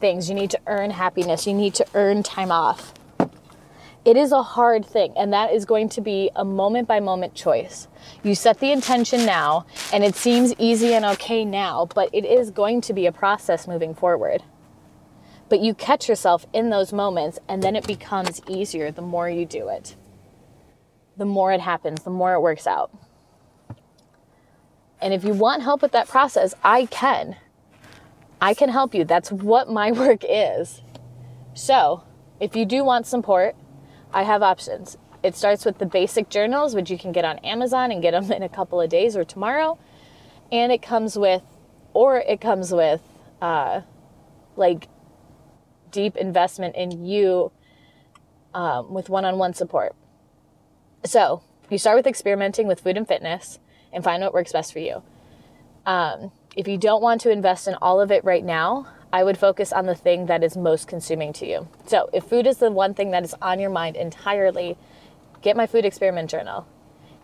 things. 0.00 0.28
You 0.28 0.36
need 0.36 0.50
to 0.50 0.60
earn 0.68 0.90
happiness. 0.90 1.46
You 1.46 1.54
need 1.54 1.74
to 1.74 1.86
earn 1.94 2.22
time 2.22 2.52
off. 2.52 2.94
It 4.04 4.16
is 4.16 4.32
a 4.32 4.42
hard 4.42 4.86
thing, 4.86 5.12
and 5.16 5.32
that 5.32 5.52
is 5.52 5.64
going 5.64 5.88
to 5.90 6.00
be 6.00 6.30
a 6.34 6.44
moment 6.44 6.88
by 6.88 7.00
moment 7.00 7.34
choice. 7.34 7.86
You 8.22 8.34
set 8.34 8.58
the 8.58 8.72
intention 8.72 9.26
now, 9.26 9.66
and 9.92 10.02
it 10.02 10.14
seems 10.14 10.54
easy 10.58 10.94
and 10.94 11.04
okay 11.04 11.44
now, 11.44 11.86
but 11.94 12.08
it 12.12 12.24
is 12.24 12.50
going 12.50 12.80
to 12.82 12.94
be 12.94 13.06
a 13.06 13.12
process 13.12 13.68
moving 13.68 13.94
forward. 13.94 14.42
But 15.50 15.60
you 15.60 15.74
catch 15.74 16.08
yourself 16.08 16.46
in 16.52 16.70
those 16.70 16.92
moments, 16.92 17.40
and 17.48 17.60
then 17.60 17.74
it 17.74 17.84
becomes 17.84 18.40
easier 18.48 18.92
the 18.92 19.02
more 19.02 19.28
you 19.28 19.44
do 19.44 19.68
it. 19.68 19.96
The 21.16 21.24
more 21.24 21.52
it 21.52 21.60
happens, 21.60 22.04
the 22.04 22.10
more 22.10 22.34
it 22.34 22.40
works 22.40 22.68
out. 22.68 22.92
And 25.02 25.12
if 25.12 25.24
you 25.24 25.34
want 25.34 25.64
help 25.64 25.82
with 25.82 25.90
that 25.90 26.08
process, 26.08 26.54
I 26.62 26.86
can. 26.86 27.34
I 28.40 28.54
can 28.54 28.68
help 28.68 28.94
you. 28.94 29.04
That's 29.04 29.32
what 29.32 29.68
my 29.68 29.90
work 30.04 30.24
is. 30.26 30.82
So, 31.52 32.04
if 32.38 32.54
you 32.54 32.64
do 32.64 32.84
want 32.84 33.08
support, 33.08 33.56
I 34.12 34.22
have 34.22 34.42
options. 34.42 34.96
It 35.24 35.34
starts 35.34 35.64
with 35.64 35.78
the 35.78 35.84
basic 35.84 36.30
journals, 36.30 36.76
which 36.76 36.90
you 36.90 36.96
can 36.96 37.10
get 37.10 37.24
on 37.24 37.38
Amazon 37.38 37.90
and 37.90 38.00
get 38.00 38.12
them 38.12 38.30
in 38.30 38.44
a 38.44 38.48
couple 38.48 38.80
of 38.80 38.88
days 38.88 39.16
or 39.16 39.24
tomorrow. 39.24 39.78
And 40.52 40.70
it 40.70 40.80
comes 40.80 41.18
with, 41.18 41.42
or 41.92 42.18
it 42.18 42.40
comes 42.40 42.72
with, 42.72 43.02
uh, 43.42 43.80
like 44.56 44.86
deep 45.90 46.16
investment 46.16 46.76
in 46.76 47.04
you 47.04 47.52
um, 48.54 48.92
with 48.92 49.08
one 49.08 49.24
on 49.24 49.38
one 49.38 49.54
support. 49.54 49.94
So, 51.04 51.42
you 51.70 51.78
start 51.78 51.96
with 51.96 52.06
experimenting 52.06 52.66
with 52.66 52.80
food 52.80 52.96
and 52.96 53.06
fitness 53.06 53.58
and 53.92 54.02
find 54.02 54.22
what 54.22 54.34
works 54.34 54.52
best 54.52 54.72
for 54.72 54.80
you. 54.80 55.02
Um, 55.86 56.32
if 56.56 56.66
you 56.66 56.76
don't 56.76 57.00
want 57.00 57.20
to 57.22 57.30
invest 57.30 57.68
in 57.68 57.74
all 57.74 58.00
of 58.00 58.10
it 58.10 58.24
right 58.24 58.44
now, 58.44 58.86
I 59.12 59.24
would 59.24 59.38
focus 59.38 59.72
on 59.72 59.86
the 59.86 59.94
thing 59.94 60.26
that 60.26 60.44
is 60.44 60.56
most 60.56 60.88
consuming 60.88 61.32
to 61.34 61.46
you. 61.46 61.68
So, 61.86 62.10
if 62.12 62.24
food 62.24 62.46
is 62.46 62.58
the 62.58 62.70
one 62.70 62.94
thing 62.94 63.10
that 63.12 63.24
is 63.24 63.34
on 63.40 63.60
your 63.60 63.70
mind 63.70 63.96
entirely, 63.96 64.76
get 65.42 65.56
my 65.56 65.66
food 65.66 65.84
experiment 65.84 66.30
journal. 66.30 66.66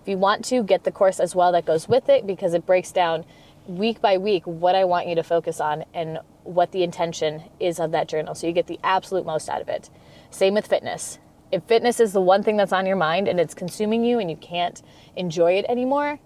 If 0.03 0.09
you 0.09 0.19
want 0.19 0.45
to, 0.47 0.63
get 0.63 0.85
the 0.85 0.93
course 0.93 1.21
as 1.21 1.35
well 1.35 1.53
that 1.53 1.67
goes 1.67 1.89
with 1.89 2.09
it 2.09 2.27
because 2.27 2.55
it 2.55 2.65
breaks 2.65 2.93
down 2.93 3.25
week 3.67 4.01
by 4.01 4.17
week 4.17 4.47
what 4.47 4.75
I 4.75 4.85
want 4.85 5.09
you 5.09 5.17
to 5.17 5.23
focus 5.23 5.61
on 5.61 5.85
and 5.93 6.21
what 6.47 6.73
the 6.73 6.83
intention 6.83 7.45
is 7.61 7.79
of 7.79 7.91
that 7.93 8.09
journal. 8.09 8.35
So 8.35 8.47
you 8.47 8.53
get 8.53 8.67
the 8.67 8.81
absolute 8.83 9.27
most 9.27 9.49
out 9.49 9.61
of 9.61 9.69
it. 9.69 9.91
Same 10.31 10.55
with 10.55 10.67
fitness. 10.67 11.19
If 11.53 11.63
fitness 11.65 12.01
is 12.01 12.13
the 12.13 12.21
one 12.21 12.43
thing 12.43 12.57
that's 12.57 12.73
on 12.73 12.87
your 12.87 12.97
mind 12.97 13.29
and 13.29 13.39
it's 13.39 13.55
consuming 13.55 14.05
you 14.05 14.19
and 14.19 14.31
you 14.31 14.37
can't 14.37 14.83
enjoy 15.15 15.53
it 15.53 15.67
anymore, 15.69 16.19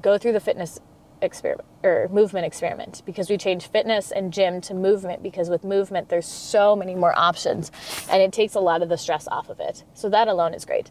go 0.00 0.18
through 0.18 0.32
the 0.32 0.40
fitness 0.40 0.80
experiment 1.22 1.66
or 1.82 2.08
movement 2.10 2.46
experiment 2.46 3.02
because 3.06 3.30
we 3.30 3.38
changed 3.38 3.66
fitness 3.68 4.10
and 4.10 4.32
gym 4.32 4.60
to 4.60 4.74
movement 4.74 5.22
because 5.22 5.48
with 5.48 5.64
movement 5.64 6.08
there's 6.08 6.26
so 6.26 6.76
many 6.76 6.94
more 6.94 7.16
options 7.18 7.70
and 8.10 8.20
it 8.20 8.32
takes 8.32 8.54
a 8.54 8.60
lot 8.60 8.82
of 8.82 8.88
the 8.88 8.98
stress 8.98 9.26
off 9.28 9.48
of 9.48 9.60
it. 9.60 9.84
So 9.94 10.08
that 10.10 10.28
alone 10.28 10.54
is 10.54 10.64
great. 10.64 10.90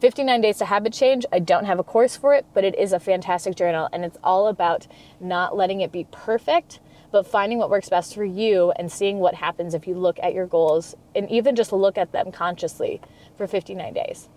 59 0.00 0.40
Days 0.40 0.58
to 0.58 0.64
Habit 0.64 0.92
Change, 0.92 1.26
I 1.32 1.40
don't 1.40 1.64
have 1.64 1.80
a 1.80 1.84
course 1.84 2.16
for 2.16 2.32
it, 2.34 2.46
but 2.54 2.62
it 2.62 2.78
is 2.78 2.92
a 2.92 3.00
fantastic 3.00 3.56
journal 3.56 3.88
and 3.92 4.04
it's 4.04 4.18
all 4.22 4.46
about 4.46 4.86
not 5.18 5.56
letting 5.56 5.80
it 5.80 5.90
be 5.90 6.06
perfect, 6.12 6.78
but 7.10 7.26
finding 7.26 7.58
what 7.58 7.70
works 7.70 7.88
best 7.88 8.14
for 8.14 8.24
you 8.24 8.72
and 8.72 8.90
seeing 8.90 9.18
what 9.18 9.34
happens 9.34 9.74
if 9.74 9.86
you 9.86 9.94
look 9.94 10.18
at 10.22 10.34
your 10.34 10.46
goals 10.46 10.94
and 11.14 11.30
even 11.30 11.56
just 11.56 11.72
look 11.72 11.96
at 11.98 12.12
them 12.12 12.30
consciously 12.30 13.00
for 13.36 13.46
59 13.46 13.92
days. 13.94 14.28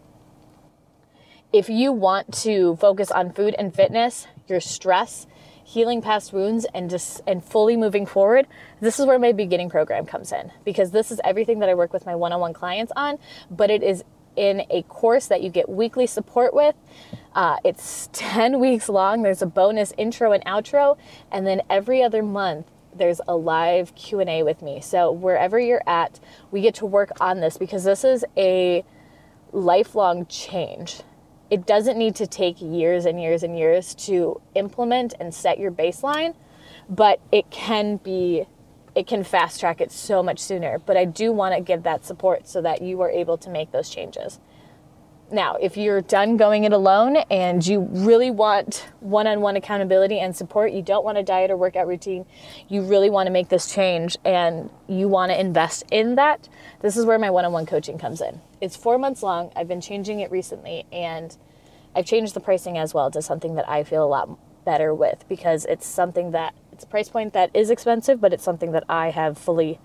If 1.53 1.67
you 1.67 1.91
want 1.91 2.33
to 2.43 2.77
focus 2.77 3.11
on 3.11 3.33
food 3.33 3.55
and 3.57 3.75
fitness, 3.75 4.25
your 4.47 4.61
stress, 4.61 5.27
healing 5.63 6.01
past 6.01 6.31
wounds 6.31 6.65
and 6.73 6.89
just 6.89 7.21
and 7.27 7.43
fully 7.43 7.75
moving 7.75 8.05
forward, 8.05 8.47
this 8.79 8.99
is 8.99 9.05
where 9.05 9.19
my 9.19 9.33
beginning 9.33 9.69
program 9.69 10.05
comes 10.05 10.31
in 10.31 10.51
because 10.63 10.91
this 10.91 11.11
is 11.11 11.19
everything 11.23 11.59
that 11.59 11.69
I 11.69 11.73
work 11.73 11.91
with 11.91 12.05
my 12.05 12.15
one-on-one 12.15 12.53
clients 12.53 12.93
on, 12.95 13.19
but 13.49 13.69
it 13.69 13.83
is 13.83 14.03
in 14.35 14.63
a 14.69 14.83
course 14.83 15.27
that 15.27 15.41
you 15.41 15.49
get 15.49 15.69
weekly 15.69 16.07
support 16.07 16.53
with. 16.53 16.75
Uh, 17.33 17.57
it's 17.63 18.09
10 18.13 18.59
weeks 18.59 18.89
long. 18.89 19.23
There's 19.23 19.41
a 19.41 19.47
bonus 19.47 19.93
intro 19.97 20.31
and 20.31 20.43
outro, 20.45 20.97
and 21.31 21.45
then 21.45 21.61
every 21.69 22.03
other 22.03 22.23
month 22.23 22.67
there's 22.93 23.21
a 23.27 23.35
live 23.35 23.95
Q&A 23.95 24.43
with 24.43 24.61
me. 24.61 24.81
So 24.81 25.11
wherever 25.11 25.59
you're 25.59 25.83
at, 25.87 26.19
we 26.51 26.61
get 26.61 26.75
to 26.75 26.85
work 26.85 27.11
on 27.21 27.39
this 27.39 27.57
because 27.57 27.83
this 27.83 28.03
is 28.03 28.25
a 28.37 28.83
lifelong 29.51 30.25
change. 30.27 31.01
It 31.49 31.65
doesn't 31.65 31.97
need 31.97 32.15
to 32.15 32.27
take 32.27 32.61
years 32.61 33.05
and 33.05 33.21
years 33.21 33.43
and 33.43 33.57
years 33.57 33.93
to 33.95 34.41
implement 34.55 35.13
and 35.19 35.33
set 35.33 35.59
your 35.59 35.71
baseline, 35.71 36.35
but 36.89 37.19
it 37.31 37.49
can 37.49 37.97
be 37.97 38.45
it 38.95 39.07
can 39.07 39.23
fast 39.23 39.59
track 39.59 39.81
it 39.81 39.91
so 39.91 40.21
much 40.21 40.39
sooner. 40.39 40.79
But 40.79 40.97
I 40.97 41.05
do 41.05 41.31
want 41.31 41.55
to 41.55 41.61
give 41.61 41.83
that 41.83 42.05
support 42.05 42.47
so 42.47 42.61
that 42.61 42.81
you 42.81 43.01
are 43.01 43.09
able 43.09 43.37
to 43.39 43.49
make 43.49 43.71
those 43.71 43.89
changes. 43.89 44.39
Now, 45.31 45.55
if 45.55 45.77
you're 45.77 46.01
done 46.01 46.35
going 46.35 46.65
it 46.65 46.73
alone 46.73 47.15
and 47.29 47.65
you 47.65 47.87
really 47.89 48.29
want 48.29 48.89
one 48.99 49.27
on 49.27 49.39
one 49.39 49.55
accountability 49.55 50.19
and 50.19 50.35
support, 50.35 50.73
you 50.73 50.81
don't 50.81 51.05
want 51.05 51.17
a 51.17 51.23
diet 51.23 51.49
or 51.49 51.55
workout 51.55 51.87
routine, 51.87 52.25
you 52.67 52.81
really 52.81 53.09
want 53.09 53.27
to 53.27 53.31
make 53.31 53.47
this 53.47 53.73
change 53.73 54.17
and 54.25 54.69
you 54.89 55.07
want 55.07 55.31
to 55.31 55.39
invest 55.39 55.85
in 55.89 56.15
that, 56.15 56.49
this 56.81 56.97
is 56.97 57.05
where 57.05 57.17
my 57.17 57.29
one 57.29 57.45
on 57.45 57.53
one 57.53 57.65
coaching 57.65 57.97
comes 57.97 58.19
in. 58.19 58.41
It's 58.59 58.75
four 58.75 58.97
months 58.97 59.23
long. 59.23 59.53
I've 59.55 59.69
been 59.69 59.79
changing 59.79 60.19
it 60.19 60.29
recently 60.31 60.85
and 60.91 61.37
I've 61.95 62.05
changed 62.05 62.33
the 62.33 62.41
pricing 62.41 62.77
as 62.77 62.93
well 62.93 63.09
to 63.11 63.21
something 63.21 63.55
that 63.55 63.69
I 63.69 63.85
feel 63.85 64.03
a 64.03 64.07
lot 64.07 64.37
better 64.65 64.93
with 64.93 65.23
because 65.29 65.63
it's 65.63 65.87
something 65.87 66.31
that 66.31 66.53
it's 66.81 66.87
a 66.87 66.89
price 66.89 67.09
point 67.09 67.33
that 67.33 67.51
is 67.53 67.69
expensive, 67.69 68.19
but 68.19 68.33
it's 68.33 68.43
something 68.43 68.71
that 68.71 68.83
I 68.89 69.11
have 69.11 69.37
fully 69.37 69.79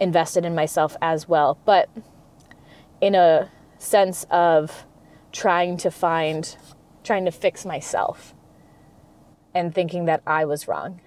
invested 0.00 0.44
in 0.44 0.52
myself 0.52 0.96
as 1.00 1.28
well. 1.28 1.60
But 1.64 1.88
in 3.00 3.14
a 3.14 3.48
sense 3.78 4.26
of 4.32 4.84
trying 5.30 5.76
to 5.76 5.92
find, 5.92 6.56
trying 7.04 7.24
to 7.24 7.30
fix 7.30 7.64
myself 7.64 8.34
and 9.54 9.72
thinking 9.72 10.06
that 10.06 10.22
I 10.26 10.44
was 10.44 10.66
wrong. 10.66 11.00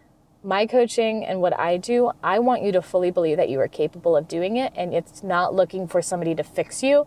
My 0.46 0.66
coaching 0.66 1.26
and 1.26 1.42
what 1.42 1.60
I 1.60 1.76
do, 1.76 2.12
I 2.24 2.40
want 2.40 2.64
you 2.64 2.72
to 2.72 2.82
fully 2.82 3.12
believe 3.12 3.36
that 3.36 3.50
you 3.50 3.60
are 3.60 3.68
capable 3.68 4.16
of 4.16 4.30
doing 4.30 4.56
it. 4.56 4.72
And 4.78 4.94
it's 4.94 5.24
not 5.24 5.54
looking 5.54 5.90
for 5.90 6.02
somebody 6.02 6.36
to 6.36 6.44
fix 6.44 6.82
you, 6.82 7.06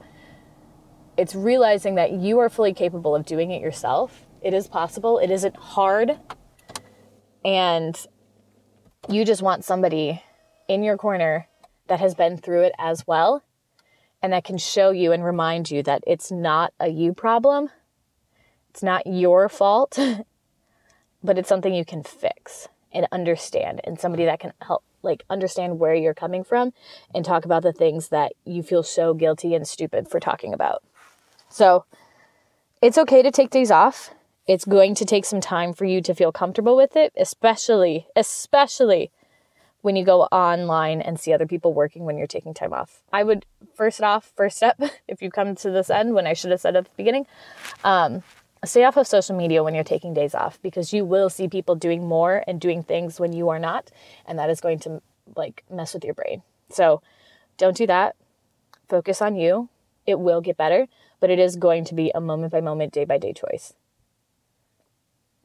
it's 1.17 1.35
realizing 1.35 1.95
that 1.95 2.13
you 2.13 2.39
are 2.41 2.51
fully 2.51 2.75
capable 2.75 3.17
of 3.17 3.25
doing 3.25 3.51
it 3.51 3.63
yourself. 3.63 4.27
It 4.43 4.53
is 4.53 4.69
possible, 4.69 5.19
it 5.19 5.31
isn't 5.31 5.57
hard. 5.57 6.19
And 7.43 8.07
you 9.09 9.25
just 9.25 9.43
want 9.43 9.65
somebody 9.65 10.23
in 10.69 10.83
your 10.83 10.97
corner 10.97 11.49
that 11.89 12.01
has 12.01 12.15
been 12.15 12.37
through 12.37 12.63
it 12.63 12.73
as 12.79 13.07
well 13.07 13.43
and 14.23 14.33
that 14.33 14.45
can 14.45 14.59
show 14.59 14.91
you 14.91 15.13
and 15.13 15.25
remind 15.25 15.71
you 15.71 15.83
that 15.83 16.03
it's 16.07 16.31
not 16.31 16.73
a 16.81 16.89
you 16.89 17.13
problem. 17.13 17.71
It's 18.71 18.83
not 18.83 19.07
your 19.07 19.49
fault, 19.49 19.99
but 21.23 21.39
it's 21.39 21.49
something 21.49 21.75
you 21.75 21.85
can 21.85 22.03
fix 22.03 22.69
and 22.93 23.07
understand 23.13 23.81
and 23.85 24.01
somebody 24.01 24.25
that 24.25 24.41
can 24.41 24.53
help 24.63 24.83
like 25.03 25.23
understand 25.31 25.79
where 25.79 25.95
you're 25.95 26.15
coming 26.15 26.43
from 26.43 26.73
and 27.15 27.25
talk 27.25 27.45
about 27.45 27.63
the 27.63 27.73
things 27.73 28.09
that 28.09 28.33
you 28.45 28.63
feel 28.63 28.83
so 28.83 29.15
guilty 29.15 29.55
and 29.55 29.69
stupid 29.69 30.09
for 30.09 30.19
talking 30.19 30.53
about. 30.53 30.83
So, 31.49 31.85
it's 32.83 32.99
okay 32.99 33.23
to 33.23 33.31
take 33.31 33.51
days 33.51 33.71
off. 33.71 34.11
It's 34.47 34.65
going 34.65 34.95
to 34.97 35.05
take 35.05 35.25
some 35.25 35.41
time 35.41 35.73
for 35.73 35.85
you 35.85 36.01
to 36.03 36.15
feel 36.15 36.33
comfortable 36.33 36.77
with 36.77 36.97
it, 36.97 37.13
especially 37.17 38.07
especially 38.15 39.11
when 39.83 39.97
you 39.97 40.05
go 40.05 40.23
online 40.25 41.01
and 41.01 41.19
see 41.19 41.33
other 41.33 41.47
people 41.47 41.73
working 41.73 42.05
when 42.05 42.19
you're 42.19 42.27
taking 42.27 42.53
time 42.53 42.73
off. 42.73 43.03
I 43.13 43.23
would 43.23 43.47
first 43.75 44.01
off, 44.03 44.33
first 44.37 44.57
step, 44.57 44.81
if 45.09 45.23
you 45.23 45.31
come 45.31 45.55
to 45.57 45.71
this 45.71 45.91
end 45.91 46.15
when 46.15 46.27
I 46.27 46.33
should 46.33 46.51
have 46.51 46.61
said 46.61 46.77
at 46.77 46.85
the 46.85 46.91
beginning, 46.97 47.27
um, 47.85 48.23
stay 48.65 48.85
off 48.85 48.97
of 48.97 49.07
social 49.07 49.37
media 49.37 49.63
when 49.63 49.75
you're 49.75 49.85
taking 49.85 50.15
days 50.15 50.35
off 50.35 50.61
because 50.61 50.93
you 50.93 51.05
will 51.05 51.31
see 51.31 51.49
people 51.49 51.75
doing 51.75 52.07
more 52.07 52.43
and 52.47 52.61
doing 52.61 52.83
things 52.83 53.21
when 53.21 53.33
you 53.33 53.49
are 53.49 53.59
not, 53.59 53.91
and 54.27 54.39
that 54.39 54.51
is 54.51 54.61
going 54.61 54.79
to 54.81 55.03
like 55.37 55.65
mess 55.71 55.95
with 55.95 56.05
your 56.05 56.15
brain. 56.15 56.43
So 56.71 57.03
don't 57.59 57.77
do 57.77 57.87
that. 57.87 58.17
Focus 58.89 59.23
on 59.23 59.37
you. 59.37 59.69
It 60.07 60.21
will 60.21 60.41
get 60.41 60.57
better, 60.57 60.87
but 61.21 61.31
it 61.31 61.39
is 61.39 61.57
going 61.57 61.85
to 61.87 61.95
be 61.95 62.13
a 62.15 62.21
moment 62.21 62.53
by 62.53 62.61
moment, 62.61 62.93
day 62.93 63.05
by 63.05 63.19
day 63.19 63.33
choice. 63.33 63.75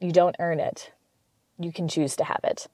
You 0.02 0.12
don't 0.12 0.36
earn 0.38 0.60
it. 0.60 0.92
You 1.58 1.72
can 1.72 1.88
choose 1.88 2.16
to 2.16 2.24
have 2.24 2.40
it. 2.42 2.66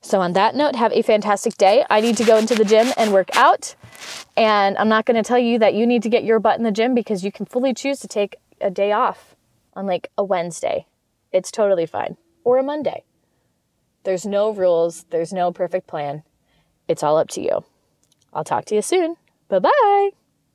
So, 0.00 0.20
on 0.20 0.34
that 0.34 0.54
note, 0.54 0.76
have 0.76 0.92
a 0.92 1.02
fantastic 1.02 1.56
day. 1.56 1.84
I 1.90 2.00
need 2.00 2.16
to 2.18 2.24
go 2.24 2.36
into 2.36 2.54
the 2.54 2.64
gym 2.64 2.92
and 2.96 3.12
work 3.12 3.36
out. 3.36 3.74
And 4.36 4.78
I'm 4.78 4.88
not 4.88 5.04
going 5.04 5.16
to 5.16 5.26
tell 5.26 5.38
you 5.38 5.58
that 5.58 5.74
you 5.74 5.86
need 5.86 6.02
to 6.04 6.08
get 6.08 6.24
your 6.24 6.38
butt 6.38 6.58
in 6.58 6.64
the 6.64 6.70
gym 6.70 6.94
because 6.94 7.24
you 7.24 7.32
can 7.32 7.44
fully 7.44 7.74
choose 7.74 7.98
to 8.00 8.08
take 8.08 8.36
a 8.60 8.70
day 8.70 8.92
off 8.92 9.34
on 9.74 9.86
like 9.86 10.10
a 10.16 10.24
Wednesday. 10.24 10.86
It's 11.32 11.50
totally 11.50 11.86
fine. 11.86 12.16
Or 12.44 12.58
a 12.58 12.62
Monday. 12.62 13.02
There's 14.04 14.24
no 14.24 14.50
rules, 14.50 15.04
there's 15.10 15.32
no 15.32 15.50
perfect 15.50 15.88
plan. 15.88 16.22
It's 16.86 17.02
all 17.02 17.18
up 17.18 17.28
to 17.30 17.40
you. 17.42 17.64
I'll 18.32 18.44
talk 18.44 18.64
to 18.66 18.74
you 18.76 18.82
soon. 18.82 19.16
Bye 19.48 19.58
bye. 19.58 20.25